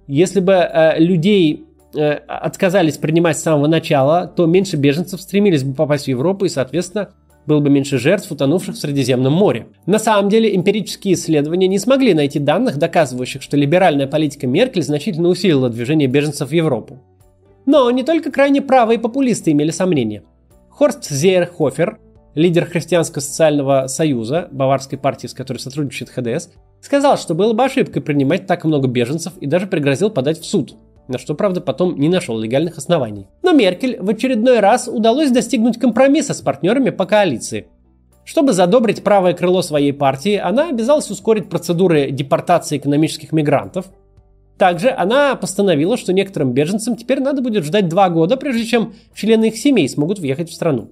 если 0.07 0.39
бы 0.39 0.53
э, 0.53 0.99
людей 0.99 1.65
э, 1.93 2.11
отказались 2.27 2.97
принимать 2.97 3.37
с 3.37 3.43
самого 3.43 3.67
начала, 3.67 4.27
то 4.27 4.45
меньше 4.45 4.77
беженцев 4.77 5.21
стремились 5.21 5.63
бы 5.63 5.73
попасть 5.73 6.05
в 6.05 6.09
Европу 6.09 6.45
и, 6.45 6.49
соответственно, 6.49 7.09
было 7.47 7.61
бы 7.61 7.69
меньше 7.69 7.97
жертв, 7.97 8.31
утонувших 8.31 8.75
в 8.75 8.77
Средиземном 8.77 9.33
море. 9.33 9.67
На 9.85 9.97
самом 9.97 10.29
деле 10.29 10.53
эмпирические 10.55 11.15
исследования 11.15 11.67
не 11.67 11.79
смогли 11.79 12.13
найти 12.13 12.39
данных, 12.39 12.77
доказывающих, 12.77 13.41
что 13.41 13.57
либеральная 13.57 14.05
политика 14.05 14.45
Меркель 14.45 14.83
значительно 14.83 15.29
усилила 15.29 15.69
движение 15.69 16.07
беженцев 16.07 16.49
в 16.49 16.53
Европу. 16.53 16.99
Но 17.65 17.89
не 17.89 18.03
только 18.03 18.31
крайне 18.31 18.61
правые 18.61 18.99
популисты 18.99 19.51
имели 19.51 19.71
сомнения. 19.71 20.23
Хорст 20.69 21.09
Зейерхофер, 21.09 21.99
лидер 22.35 22.65
Христианского 22.65 23.21
социального 23.21 23.87
союза, 23.87 24.49
баварской 24.51 24.99
партии, 24.99 25.27
с 25.27 25.33
которой 25.33 25.57
сотрудничает 25.57 26.11
ХДС, 26.11 26.49
сказал, 26.81 27.17
что 27.17 27.33
было 27.33 27.53
бы 27.53 27.63
ошибкой 27.63 28.01
принимать 28.01 28.45
так 28.45 28.65
много 28.65 28.87
беженцев 28.87 29.33
и 29.39 29.47
даже 29.47 29.67
пригрозил 29.67 30.09
подать 30.09 30.39
в 30.39 30.45
суд– 30.45 30.75
на 31.07 31.17
что, 31.17 31.35
правда, 31.35 31.61
потом 31.61 31.97
не 31.99 32.09
нашел 32.09 32.37
легальных 32.37 32.77
оснований. 32.77 33.27
Но 33.43 33.51
Меркель 33.51 33.97
в 33.99 34.09
очередной 34.09 34.59
раз 34.59 34.87
удалось 34.87 35.31
достигнуть 35.31 35.79
компромисса 35.79 36.33
с 36.33 36.41
партнерами 36.41 36.89
по 36.89 37.05
коалиции. 37.05 37.67
Чтобы 38.25 38.51
задобрить 38.51 39.03
правое 39.03 39.33
крыло 39.33 39.61
своей 39.61 39.93
партии, 39.93 40.35
она 40.35 40.69
обязалась 40.69 41.09
ускорить 41.09 41.49
процедуры 41.49 42.11
депортации 42.11 42.77
экономических 42.77 43.31
мигрантов. 43.31 43.85
Также 44.57 44.89
она 44.89 45.35
постановила, 45.35 45.95
что 45.97 46.11
некоторым 46.11 46.51
беженцам 46.51 46.95
теперь 46.97 47.21
надо 47.21 47.41
будет 47.41 47.63
ждать 47.63 47.87
два 47.87 48.09
года, 48.09 48.35
прежде 48.35 48.65
чем 48.65 48.93
члены 49.13 49.49
их 49.49 49.57
семей 49.57 49.87
смогут 49.87 50.19
въехать 50.19 50.49
в 50.49 50.53
страну. 50.53 50.89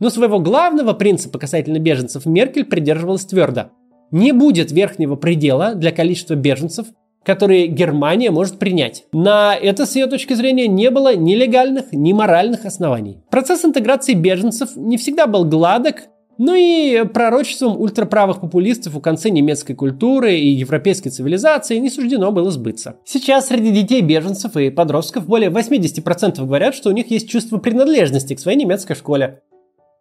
Но 0.00 0.10
своего 0.10 0.40
главного 0.40 0.94
принципа 0.94 1.38
касательно 1.38 1.78
беженцев 1.78 2.26
Меркель 2.26 2.64
придерживалась 2.64 3.24
твердо. 3.24 3.70
Не 4.10 4.32
будет 4.32 4.72
верхнего 4.72 5.16
предела 5.16 5.74
для 5.74 5.92
количества 5.92 6.34
беженцев, 6.34 6.86
которые 7.28 7.66
Германия 7.66 8.30
может 8.30 8.58
принять. 8.58 9.04
На 9.12 9.54
это, 9.54 9.84
с 9.84 9.94
ее 9.94 10.06
точки 10.06 10.32
зрения, 10.32 10.66
не 10.66 10.90
было 10.90 11.14
ни 11.14 11.34
легальных, 11.34 11.92
ни 11.92 12.14
моральных 12.14 12.64
оснований. 12.64 13.18
Процесс 13.30 13.66
интеграции 13.66 14.14
беженцев 14.14 14.70
не 14.76 14.96
всегда 14.96 15.26
был 15.26 15.44
гладок 15.44 16.04
Ну 16.38 16.54
и 16.54 17.04
пророчеством 17.04 17.78
ультраправых 17.78 18.40
популистов 18.40 18.96
о 18.96 19.00
конце 19.00 19.28
немецкой 19.28 19.74
культуры 19.74 20.36
и 20.36 20.48
европейской 20.48 21.10
цивилизации 21.10 21.76
не 21.78 21.90
суждено 21.90 22.32
было 22.32 22.50
сбыться. 22.50 22.96
Сейчас 23.04 23.48
среди 23.48 23.72
детей 23.72 24.00
беженцев 24.00 24.56
и 24.56 24.70
подростков 24.70 25.26
более 25.26 25.50
80% 25.50 26.38
говорят, 26.46 26.74
что 26.74 26.88
у 26.88 26.92
них 26.92 27.10
есть 27.10 27.28
чувство 27.28 27.58
принадлежности 27.58 28.34
к 28.34 28.40
своей 28.40 28.56
немецкой 28.56 28.94
школе. 28.94 29.42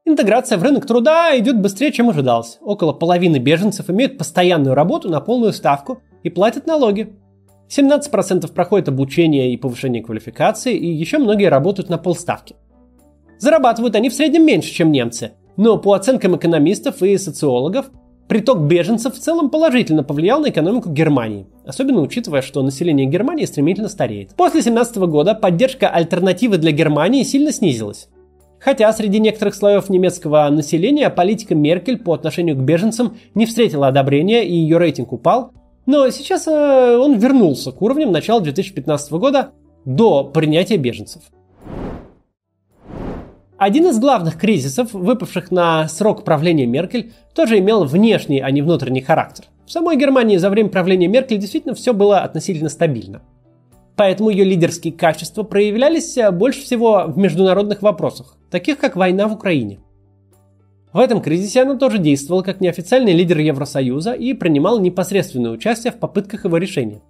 Интеграция 0.05 0.57
в 0.57 0.63
рынок 0.63 0.85
труда 0.85 1.37
идет 1.37 1.59
быстрее, 1.59 1.91
чем 1.91 2.09
ожидалось. 2.09 2.59
Около 2.61 2.93
половины 2.93 3.39
беженцев 3.39 3.89
имеют 3.89 4.17
постоянную 4.17 4.73
работу 4.73 5.09
на 5.09 5.19
полную 5.19 5.51
ставку 5.51 6.01
и 6.27 6.29
платят 6.29 6.67
налоги. 6.67 7.13
17% 7.69 8.51
проходят 8.53 8.87
обучение 8.87 9.51
и 9.51 9.57
повышение 9.57 10.03
квалификации, 10.03 10.77
и 10.77 10.87
еще 10.87 11.17
многие 11.17 11.49
работают 11.49 11.89
на 11.89 11.97
полставки. 11.97 12.55
Зарабатывают 13.39 13.95
они 13.95 14.09
в 14.09 14.13
среднем 14.13 14.45
меньше, 14.45 14.71
чем 14.71 14.91
немцы– 14.91 15.31
но 15.57 15.77
по 15.77 15.93
оценкам 15.93 16.37
экономистов 16.37 17.01
и 17.01 17.17
социологов, 17.17 17.87
приток 18.27 18.59
беженцев 18.59 19.15
в 19.15 19.19
целом 19.19 19.49
положительно 19.49 20.03
повлиял 20.03 20.39
на 20.39 20.49
экономику 20.49 20.89
Германии, 20.89 21.47
особенно 21.65 22.01
учитывая, 22.01 22.43
что 22.43 22.61
население 22.61 23.07
Германии 23.07 23.45
стремительно 23.45 23.89
стареет. 23.89 24.35
После 24.35 24.61
2017 24.61 24.97
года 25.09 25.33
поддержка 25.33 25.89
альтернативы 25.89 26.57
для 26.57 26.71
Германии 26.71 27.23
сильно 27.23 27.51
снизилась. 27.51 28.07
Хотя 28.59 28.91
среди 28.93 29.19
некоторых 29.19 29.55
слоев 29.55 29.89
немецкого 29.89 30.47
населения 30.49 31.09
политика 31.09 31.53
Меркель 31.53 31.97
по 31.97 32.13
отношению 32.13 32.55
к 32.55 32.59
беженцам 32.59 33.17
не 33.35 33.45
встретила 33.45 33.87
одобрения 33.87 34.47
и 34.47 34.53
ее 34.53 34.77
рейтинг 34.77 35.11
упал, 35.11 35.51
но 35.87 36.09
сейчас 36.11 36.47
э, 36.47 36.97
он 36.97 37.17
вернулся 37.17 37.71
к 37.71 37.81
уровням 37.81 38.11
начала 38.11 38.41
2015 38.41 39.11
года 39.13 39.53
до 39.85 40.25
принятия 40.25 40.77
беженцев. 40.77 41.23
Один 43.57 43.87
из 43.87 43.97
главных 43.97 44.37
кризисов, 44.37 44.93
выпавших 44.93 45.49
на 45.49 45.87
срок 45.87 46.23
правления 46.23 46.67
Меркель, 46.67 47.13
тоже 47.33 47.57
имел 47.57 47.85
внешний, 47.85 48.39
а 48.39 48.51
не 48.51 48.61
внутренний 48.61 49.01
характер. 49.01 49.45
В 49.65 49.71
самой 49.71 49.97
Германии 49.97 50.37
за 50.37 50.51
время 50.51 50.69
правления 50.69 51.07
Меркель 51.07 51.39
действительно 51.39 51.73
все 51.73 51.93
было 51.93 52.19
относительно 52.19 52.69
стабильно. 52.69 53.23
Поэтому 53.95 54.29
ее 54.29 54.43
лидерские 54.43 54.93
качества 54.93 55.41
проявлялись 55.41 56.17
э, 56.17 56.29
больше 56.31 56.61
всего 56.61 57.05
в 57.07 57.17
международных 57.17 57.81
вопросах, 57.81 58.37
таких 58.51 58.77
как 58.77 58.95
война 58.95 59.27
в 59.27 59.33
Украине. 59.33 59.79
В 60.93 60.99
этом 60.99 61.21
кризисе 61.21 61.63
она 61.63 61.75
тоже 61.75 61.97
действовала 61.97 62.43
как 62.43 62.61
неофициальный 62.61 63.13
лидер 63.13 63.37
Евросоюза 63.39 64.13
и 64.13 64.33
принимала 64.33 64.79
непосредственное 64.79 65.51
участие 65.51 65.91
в 65.91 65.97
попытках 65.97 66.45
его 66.45 66.57
решения. 66.57 67.01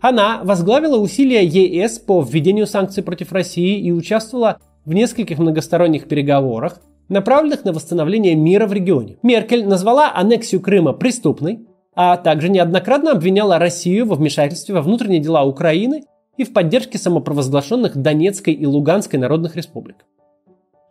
Она 0.00 0.42
возглавила 0.42 0.98
усилия 0.98 1.44
ЕС 1.44 1.98
по 1.98 2.22
введению 2.22 2.66
санкций 2.66 3.02
против 3.02 3.32
России 3.32 3.78
и 3.78 3.92
участвовала 3.92 4.58
в 4.84 4.92
нескольких 4.92 5.38
многосторонних 5.38 6.08
переговорах, 6.08 6.80
направленных 7.08 7.64
на 7.64 7.72
восстановление 7.72 8.34
мира 8.34 8.66
в 8.66 8.72
регионе. 8.72 9.16
Меркель 9.22 9.66
назвала 9.66 10.12
аннексию 10.14 10.60
Крыма 10.60 10.92
преступной, 10.92 11.66
а 11.94 12.16
также 12.16 12.48
неоднократно 12.48 13.12
обвиняла 13.12 13.58
Россию 13.58 14.06
во 14.06 14.16
вмешательстве 14.16 14.74
во 14.74 14.82
внутренние 14.82 15.20
дела 15.20 15.44
Украины 15.44 16.02
и 16.36 16.44
в 16.44 16.52
поддержке 16.52 16.98
самопровозглашенных 16.98 17.96
Донецкой 17.96 18.54
и 18.54 18.66
Луганской 18.66 19.18
народных 19.18 19.56
республик. 19.56 20.04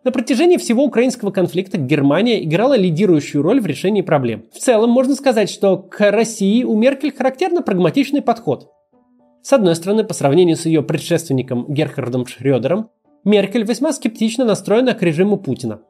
На 0.04 0.12
протяжении 0.12 0.58
всего 0.58 0.84
украинского 0.84 1.30
конфликта 1.30 1.78
Германия 1.78 2.44
играла 2.44 2.76
лидирующую 2.76 3.42
роль 3.42 3.62
в 3.62 3.66
решении 3.66 4.02
проблем. 4.02 4.44
В 4.52 4.58
целом 4.58 4.90
можно 4.90 5.14
сказать, 5.14 5.48
что 5.48 5.78
к 5.78 6.10
России 6.10 6.62
у 6.62 6.76
Меркель 6.76 7.10
характерно 7.10 7.62
прагматичный 7.62 8.20
подход. 8.20 8.70
С 9.42 9.54
одной 9.54 9.74
стороны, 9.74 10.04
по 10.04 10.12
сравнению 10.12 10.56
с 10.56 10.66
ее 10.66 10.82
предшественником 10.82 11.72
Герхардом 11.72 12.26
Шрёдером, 12.26 12.90
Меркель 13.24 13.64
весьма 13.64 13.94
скептично 13.94 14.44
настроена 14.44 14.92
к 14.92 15.02
режиму 15.02 15.38
Путина. 15.38 15.80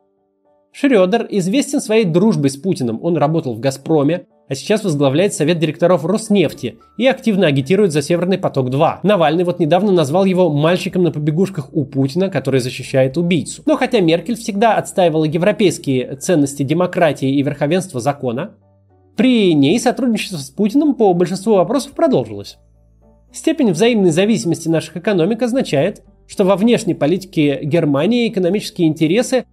Шрёдер 0.76 1.28
известен 1.30 1.80
своей 1.80 2.04
дружбой 2.04 2.50
с 2.50 2.56
Путиным. 2.56 2.98
Он 3.00 3.16
работал 3.16 3.54
в 3.54 3.60
«Газпроме», 3.60 4.26
а 4.48 4.56
сейчас 4.56 4.82
возглавляет 4.82 5.32
совет 5.32 5.60
директоров 5.60 6.04
Роснефти 6.04 6.78
и 6.98 7.06
активно 7.06 7.46
агитирует 7.46 7.92
за 7.92 8.02
«Северный 8.02 8.38
поток-2». 8.38 8.98
Навальный 9.04 9.44
вот 9.44 9.60
недавно 9.60 9.92
назвал 9.92 10.24
его 10.24 10.50
мальчиком 10.50 11.04
на 11.04 11.12
побегушках 11.12 11.72
у 11.72 11.84
Путина, 11.84 12.28
который 12.28 12.58
защищает 12.58 13.16
убийцу. 13.16 13.62
Но 13.66 13.76
хотя 13.76 14.00
Меркель 14.00 14.34
всегда 14.34 14.74
отстаивала 14.74 15.24
европейские 15.24 16.16
ценности 16.16 16.64
демократии 16.64 17.30
и 17.30 17.42
верховенства 17.42 18.00
закона, 18.00 18.56
при 19.16 19.54
ней 19.54 19.78
сотрудничество 19.78 20.38
с 20.38 20.50
Путиным 20.50 20.94
по 20.94 21.14
большинству 21.14 21.54
вопросов 21.54 21.92
продолжилось. 21.92 22.58
Степень 23.32 23.70
взаимной 23.70 24.10
зависимости 24.10 24.68
наших 24.68 24.96
экономик 24.96 25.40
означает, 25.40 26.02
что 26.26 26.44
во 26.44 26.56
внешней 26.56 26.94
политике 26.94 27.60
Германии 27.62 28.28
экономические 28.28 28.88
интересы 28.88 29.44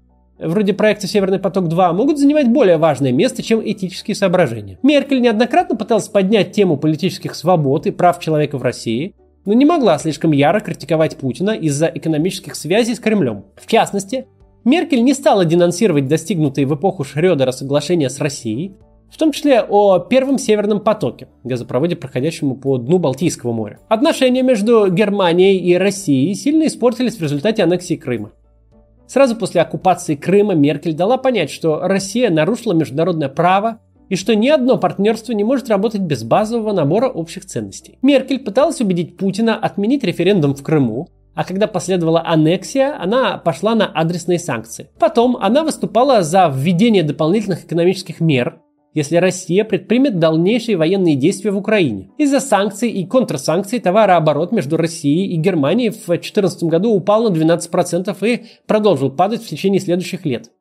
вроде 0.42 0.74
проекта 0.74 1.08
«Северный 1.08 1.40
поток-2» 1.40 1.94
могут 1.94 2.18
занимать 2.18 2.50
более 2.50 2.78
важное 2.78 3.12
место, 3.12 3.44
чем 3.44 3.62
этические 3.64 4.16
соображения. 4.16 4.80
Меркель 4.84 5.22
неоднократно 5.22 5.76
пыталась 5.76 6.08
поднять 6.08 6.52
тему 6.52 6.78
политических 6.78 7.36
свобод 7.36 7.88
и 7.88 7.92
прав 7.92 8.20
человека 8.20 8.58
в 8.58 8.64
России, 8.64 9.16
но 9.46 9.54
не 9.54 9.66
могла 9.66 9.98
слишком 9.98 10.32
яро 10.32 10.60
критиковать 10.60 11.18
Путина 11.18 11.52
из-за 11.52 11.88
экономических 11.88 12.56
связей 12.56 12.96
с 12.96 13.00
Кремлем. 13.00 13.46
В 13.56 13.68
частности, 13.68 14.26
Меркель 14.64 15.04
не 15.04 15.14
стала 15.14 15.46
денонсировать 15.46 16.08
достигнутые 16.08 16.68
в 16.68 16.76
эпоху 16.76 17.04
Шрёдера 17.04 17.52
соглашения 17.52 18.10
с 18.10 18.20
Россией, 18.20 18.76
в 19.12 19.18
том 19.18 19.32
числе 19.32 19.62
о 19.62 20.00
первом 20.00 20.38
Северном 20.38 20.80
потоке, 20.80 21.28
газопроводе, 21.44 21.96
проходящему 21.96 22.56
по 22.56 22.78
дну 22.78 22.98
Балтийского 22.98 23.52
моря. 23.52 23.80
Отношения 23.90 24.42
между 24.42 24.90
Германией 24.90 25.58
и 25.58 25.76
Россией 25.76 26.34
сильно 26.36 26.68
испортились 26.68 27.18
в 27.18 27.22
результате 27.22 27.64
аннексии 27.64 27.96
Крыма. 27.96 28.32
Сразу 29.12 29.36
после 29.36 29.60
оккупации 29.60 30.16
Крыма 30.16 30.54
Меркель 30.54 30.94
дала 30.94 31.18
понять, 31.18 31.52
что 31.52 31.82
Россия 31.82 32.30
нарушила 32.30 32.72
международное 32.72 33.28
право 33.28 33.80
и 34.08 34.16
что 34.16 34.38
ни 34.38 34.48
одно 34.48 34.78
партнерство 34.78 35.34
не 35.34 35.44
может 35.44 35.68
работать 35.68 36.00
без 36.00 36.24
базового 36.24 36.72
набора 36.72 37.10
общих 37.10 37.46
ценностей. 37.46 38.00
Меркель 38.02 38.40
пыталась 38.40 38.80
убедить 38.80 39.18
Путина 39.18 39.58
отменить 39.58 40.06
референдум 40.06 40.56
в 40.56 40.64
Крыму, 40.64 41.10
а 41.36 41.44
когда 41.44 41.68
последовала 41.68 42.24
аннексия, 42.26 42.98
она 42.98 43.38
пошла 43.38 43.76
на 43.76 43.86
адресные 43.86 44.40
санкции. 44.40 44.90
Потом 44.98 45.36
она 45.36 45.66
выступала 45.66 46.24
за 46.24 46.50
введение 46.50 47.04
дополнительных 47.04 47.66
экономических 47.66 48.22
мер, 48.22 48.62
если 48.94 49.18
Россия 49.18 49.64
предпримет 49.64 50.20
дальнейшие 50.20 50.78
военные 50.78 51.16
действия 51.16 51.52
в 51.52 51.58
Украине. 51.58 52.10
Из-за 52.18 52.40
санкций 52.40 52.90
и 52.90 53.06
контрсанкций 53.06 53.80
товарооборот 53.80 54.52
между 54.52 54.78
Россией 54.78 55.34
и 55.34 55.38
Германией 55.38 55.90
в 55.90 56.06
2014 56.06 56.64
году 56.64 56.92
упал 56.92 57.30
на 57.30 57.34
12% 57.34 58.28
и 58.28 58.46
продолжил 58.68 59.12
падать 59.12 59.44
в 59.44 59.48
течение 59.48 59.80
следующих 59.80 60.26
лет. 60.26 60.52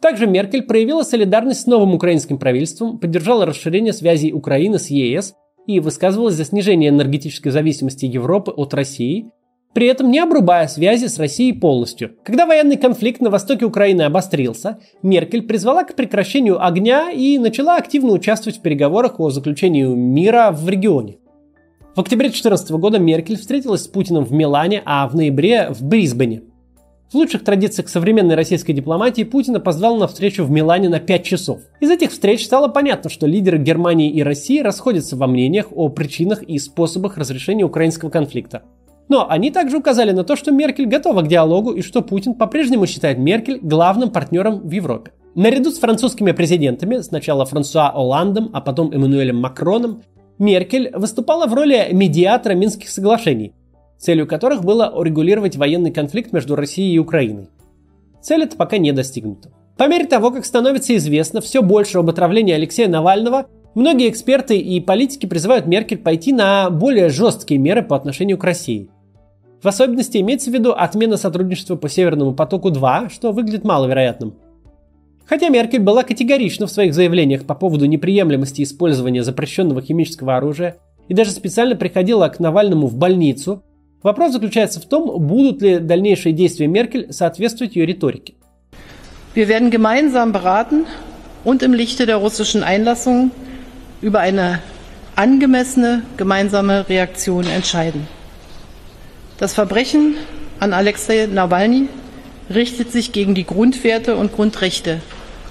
Также 0.00 0.26
Меркель 0.26 0.62
проявила 0.62 1.02
солидарность 1.02 1.62
с 1.62 1.66
новым 1.66 1.94
украинским 1.94 2.38
правительством, 2.38 2.98
поддержала 2.98 3.46
расширение 3.46 3.92
связей 3.92 4.32
Украины 4.32 4.78
с 4.78 4.90
ЕС 4.90 5.34
и 5.66 5.80
высказывалась 5.80 6.34
за 6.34 6.44
снижение 6.44 6.90
энергетической 6.90 7.50
зависимости 7.50 8.04
Европы 8.04 8.50
от 8.50 8.74
России 8.74 9.30
при 9.74 9.88
этом 9.88 10.10
не 10.10 10.20
обрубая 10.20 10.68
связи 10.68 11.06
с 11.06 11.18
Россией 11.18 11.52
полностью. 11.52 12.12
Когда 12.24 12.46
военный 12.46 12.76
конфликт 12.76 13.20
на 13.20 13.28
востоке 13.28 13.64
Украины 13.64 14.02
обострился, 14.02 14.78
Меркель 15.02 15.42
призвала 15.42 15.84
к 15.84 15.96
прекращению 15.96 16.64
огня 16.64 17.10
и 17.10 17.38
начала 17.38 17.76
активно 17.76 18.12
участвовать 18.12 18.58
в 18.58 18.62
переговорах 18.62 19.18
о 19.18 19.30
заключении 19.30 19.84
мира 19.84 20.50
в 20.52 20.68
регионе. 20.68 21.18
В 21.96 22.00
октябре 22.00 22.28
2014 22.28 22.70
года 22.72 22.98
Меркель 22.98 23.36
встретилась 23.36 23.82
с 23.82 23.88
Путиным 23.88 24.24
в 24.24 24.32
Милане, 24.32 24.82
а 24.84 25.06
в 25.08 25.14
ноябре 25.14 25.68
в 25.70 25.82
Брисбене. 25.82 26.42
В 27.12 27.16
лучших 27.16 27.44
традициях 27.44 27.88
современной 27.88 28.34
российской 28.34 28.72
дипломатии 28.72 29.22
Путина 29.22 29.60
позвал 29.60 29.96
на 29.96 30.08
встречу 30.08 30.44
в 30.44 30.50
Милане 30.50 30.88
на 30.88 30.98
5 30.98 31.24
часов. 31.24 31.60
Из 31.78 31.90
этих 31.90 32.10
встреч 32.10 32.44
стало 32.44 32.66
понятно, 32.66 33.10
что 33.10 33.26
лидеры 33.26 33.58
Германии 33.58 34.10
и 34.10 34.22
России 34.22 34.60
расходятся 34.60 35.16
во 35.16 35.28
мнениях 35.28 35.66
о 35.70 35.88
причинах 35.88 36.42
и 36.42 36.58
способах 36.58 37.16
разрешения 37.16 37.64
украинского 37.64 38.10
конфликта. 38.10 38.64
Но 39.08 39.28
они 39.28 39.50
также 39.50 39.78
указали 39.78 40.12
на 40.12 40.24
то, 40.24 40.36
что 40.36 40.50
Меркель 40.50 40.86
готова 40.86 41.22
к 41.22 41.28
диалогу 41.28 41.72
и 41.72 41.82
что 41.82 42.00
Путин 42.00 42.34
по-прежнему 42.34 42.86
считает 42.86 43.18
Меркель 43.18 43.58
главным 43.60 44.10
партнером 44.10 44.60
в 44.60 44.70
Европе. 44.70 45.12
Наряду 45.34 45.70
с 45.70 45.78
французскими 45.78 46.32
президентами, 46.32 46.98
сначала 46.98 47.44
Франсуа 47.44 47.90
Оландом, 47.90 48.50
а 48.52 48.60
потом 48.60 48.92
Эммануэлем 48.92 49.36
Макроном, 49.36 50.02
Меркель 50.38 50.90
выступала 50.94 51.46
в 51.46 51.54
роли 51.54 51.88
медиатора 51.92 52.54
Минских 52.54 52.88
соглашений, 52.88 53.52
целью 53.98 54.26
которых 54.26 54.64
было 54.64 54.88
урегулировать 54.88 55.56
военный 55.56 55.90
конфликт 55.90 56.32
между 56.32 56.56
Россией 56.56 56.94
и 56.94 56.98
Украиной. 56.98 57.48
Цель 58.22 58.44
эта 58.44 58.56
пока 58.56 58.78
не 58.78 58.92
достигнута. 58.92 59.50
По 59.76 59.88
мере 59.88 60.06
того, 60.06 60.30
как 60.30 60.44
становится 60.44 60.96
известно 60.96 61.40
все 61.40 61.62
больше 61.62 61.98
об 61.98 62.08
отравлении 62.08 62.54
Алексея 62.54 62.88
Навального, 62.88 63.46
многие 63.74 64.08
эксперты 64.08 64.56
и 64.56 64.80
политики 64.80 65.26
призывают 65.26 65.66
Меркель 65.66 65.98
пойти 65.98 66.32
на 66.32 66.70
более 66.70 67.08
жесткие 67.08 67.58
меры 67.58 67.82
по 67.82 67.96
отношению 67.96 68.38
к 68.38 68.44
России. 68.44 68.88
В 69.64 69.68
особенности 69.68 70.18
имеется 70.18 70.50
в 70.50 70.52
виду 70.52 70.72
отмена 70.72 71.16
сотрудничества 71.16 71.76
по 71.76 71.88
Северному 71.88 72.34
потоку-2, 72.34 73.10
что 73.10 73.32
выглядит 73.32 73.64
маловероятным. 73.64 74.34
Хотя 75.24 75.48
Меркель 75.48 75.80
была 75.80 76.02
категорична 76.02 76.66
в 76.66 76.70
своих 76.70 76.92
заявлениях 76.92 77.46
по 77.46 77.54
поводу 77.54 77.86
неприемлемости 77.86 78.62
использования 78.62 79.22
запрещенного 79.22 79.80
химического 79.80 80.36
оружия 80.36 80.76
и 81.08 81.14
даже 81.14 81.30
специально 81.30 81.76
приходила 81.76 82.28
к 82.28 82.40
Навальному 82.40 82.88
в 82.88 82.96
больницу, 82.96 83.62
вопрос 84.02 84.32
заключается 84.32 84.82
в 84.82 84.84
том, 84.84 85.18
будут 85.26 85.62
ли 85.62 85.78
дальнейшие 85.78 86.34
действия 86.34 86.66
Меркель 86.66 87.10
соответствовать 87.10 87.74
ее 87.74 87.86
риторике. 87.86 88.34
Wir 89.34 89.48
werden 89.48 89.70
gemeinsam 89.70 90.32
beraten 90.32 90.84
und 91.42 91.62
im 91.62 91.72
Lichte 91.72 92.04
der 92.04 92.16
russischen 92.16 92.62
Einlassung 92.62 93.30
über 94.02 94.20
eine 94.20 94.58
angemessene 95.16 96.02
gemeinsame 96.18 96.86
Reaktion 96.86 97.46
entscheiden. 97.46 98.06
Das 99.38 99.52
Verbrechen 99.54 100.14
an 100.60 100.72
Alexei 100.72 101.26
Nawalny 101.26 101.88
richtet 102.54 102.92
sich 102.92 103.10
gegen 103.10 103.34
die 103.34 103.44
Grundwerte 103.44 104.14
und 104.16 104.32
Grundrechte, 104.32 105.00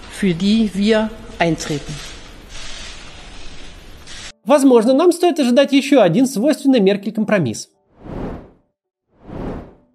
für 0.09 0.33
die 0.33 0.71
wir 0.73 1.09
eintreten. 1.37 1.93
Возможно, 4.45 4.93
нам 4.93 5.11
стоит 5.11 5.39
ожидать 5.39 5.73
еще 5.73 6.01
один 6.01 6.27
свойственный 6.27 6.79
Меркель 6.79 7.11
компромисс. 7.11 7.69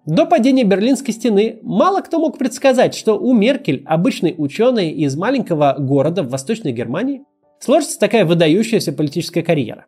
До 0.05 0.25
падения 0.25 0.63
Берлинской 0.63 1.13
стены 1.13 1.59
мало 1.63 2.01
кто 2.01 2.19
мог 2.19 2.37
предсказать, 2.37 2.95
что 2.95 3.19
у 3.19 3.33
Меркель, 3.33 3.83
обычной 3.85 4.35
ученой 4.37 4.89
из 4.89 5.15
маленького 5.15 5.75
города 5.79 6.23
в 6.23 6.29
Восточной 6.29 6.71
Германии, 6.71 7.23
сложится 7.59 7.99
такая 7.99 8.25
выдающаяся 8.25 8.91
политическая 8.91 9.43
карьера. 9.43 9.85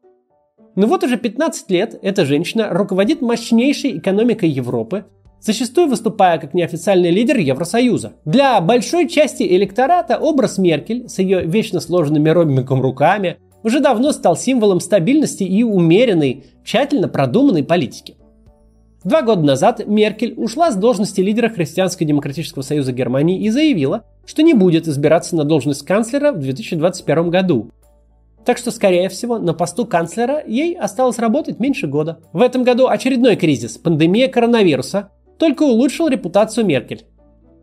Но 0.75 0.87
вот 0.87 1.03
уже 1.03 1.17
15 1.17 1.69
лет 1.69 1.99
эта 2.01 2.25
женщина 2.25 2.69
руководит 2.71 3.21
мощнейшей 3.21 3.97
экономикой 3.97 4.49
Европы, 4.49 5.05
зачастую 5.41 5.87
выступая 5.87 6.37
как 6.37 6.53
неофициальный 6.53 7.11
лидер 7.11 7.37
Евросоюза. 7.37 8.13
Для 8.25 8.61
большой 8.61 9.09
части 9.09 9.43
электората 9.43 10.17
образ 10.17 10.57
Меркель 10.57 11.09
с 11.09 11.19
ее 11.19 11.43
вечно 11.43 11.79
сложенными 11.79 12.29
робинком 12.29 12.81
руками 12.81 13.37
уже 13.63 13.79
давно 13.79 14.11
стал 14.11 14.35
символом 14.37 14.79
стабильности 14.79 15.43
и 15.43 15.63
умеренной, 15.63 16.45
тщательно 16.63 17.07
продуманной 17.07 17.63
политики. 17.63 18.15
Два 19.03 19.23
года 19.23 19.41
назад 19.41 19.87
Меркель 19.87 20.35
ушла 20.37 20.71
с 20.71 20.75
должности 20.75 21.21
лидера 21.21 21.49
Христианско-демократического 21.49 22.61
союза 22.61 22.91
Германии 22.91 23.43
и 23.43 23.49
заявила, 23.49 24.03
что 24.25 24.43
не 24.43 24.53
будет 24.53 24.87
избираться 24.87 25.35
на 25.35 25.43
должность 25.43 25.83
канцлера 25.85 26.31
в 26.31 26.39
2021 26.39 27.29
году. 27.31 27.71
Так 28.45 28.57
что, 28.57 28.71
скорее 28.71 29.09
всего, 29.09 29.37
на 29.37 29.53
посту 29.53 29.85
канцлера 29.85 30.43
ей 30.45 30.75
осталось 30.75 31.19
работать 31.19 31.59
меньше 31.59 31.87
года. 31.87 32.19
В 32.33 32.41
этом 32.41 32.63
году 32.63 32.87
очередной 32.87 33.35
кризис, 33.35 33.77
пандемия 33.77 34.27
коронавируса, 34.27 35.09
только 35.37 35.63
улучшил 35.63 36.07
репутацию 36.07 36.65
Меркель. 36.65 37.05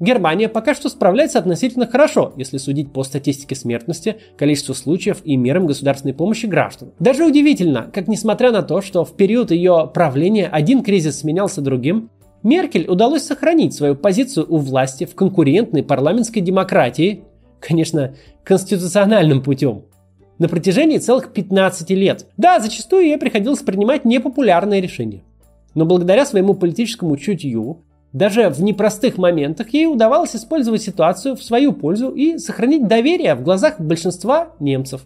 Германия 0.00 0.48
пока 0.48 0.74
что 0.74 0.88
справляется 0.88 1.40
относительно 1.40 1.86
хорошо, 1.86 2.32
если 2.36 2.58
судить 2.58 2.92
по 2.92 3.02
статистике 3.02 3.56
смертности, 3.56 4.18
количеству 4.36 4.74
случаев 4.74 5.20
и 5.24 5.36
мерам 5.36 5.66
государственной 5.66 6.14
помощи 6.14 6.46
граждан. 6.46 6.92
Даже 7.00 7.24
удивительно, 7.24 7.90
как 7.92 8.06
несмотря 8.06 8.52
на 8.52 8.62
то, 8.62 8.80
что 8.80 9.04
в 9.04 9.16
период 9.16 9.50
ее 9.50 9.90
правления 9.92 10.46
один 10.46 10.84
кризис 10.84 11.20
сменялся 11.20 11.60
другим, 11.60 12.10
Меркель 12.44 12.88
удалось 12.88 13.24
сохранить 13.24 13.74
свою 13.74 13.96
позицию 13.96 14.46
у 14.48 14.58
власти 14.58 15.04
в 15.04 15.16
конкурентной 15.16 15.82
парламентской 15.82 16.40
демократии, 16.40 17.24
конечно, 17.58 18.14
конституциональным 18.44 19.42
путем, 19.42 19.86
на 20.38 20.48
протяжении 20.48 20.98
целых 20.98 21.32
15 21.32 21.90
лет. 21.90 22.26
Да, 22.36 22.60
зачастую 22.60 23.06
ей 23.06 23.18
приходилось 23.18 23.60
принимать 23.60 24.04
непопулярные 24.04 24.80
решения. 24.80 25.22
Но 25.74 25.84
благодаря 25.84 26.24
своему 26.24 26.54
политическому 26.54 27.16
чутью, 27.16 27.84
даже 28.12 28.48
в 28.48 28.62
непростых 28.62 29.18
моментах 29.18 29.68
ей 29.70 29.86
удавалось 29.86 30.34
использовать 30.34 30.82
ситуацию 30.82 31.36
в 31.36 31.42
свою 31.42 31.72
пользу 31.72 32.10
и 32.10 32.38
сохранить 32.38 32.88
доверие 32.88 33.34
в 33.34 33.42
глазах 33.42 33.78
большинства 33.80 34.52
немцев. 34.60 35.02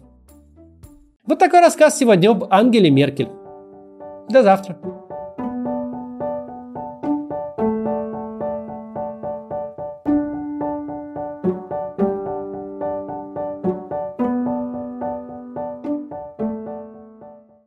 Вот 1.25 1.39
такой 1.39 1.59
рассказ 1.61 1.97
сегодня 1.97 2.31
об 2.31 2.45
Ангеле 2.49 2.89
Меркель. 2.89 3.29
До 4.29 4.41
завтра. 4.41 4.77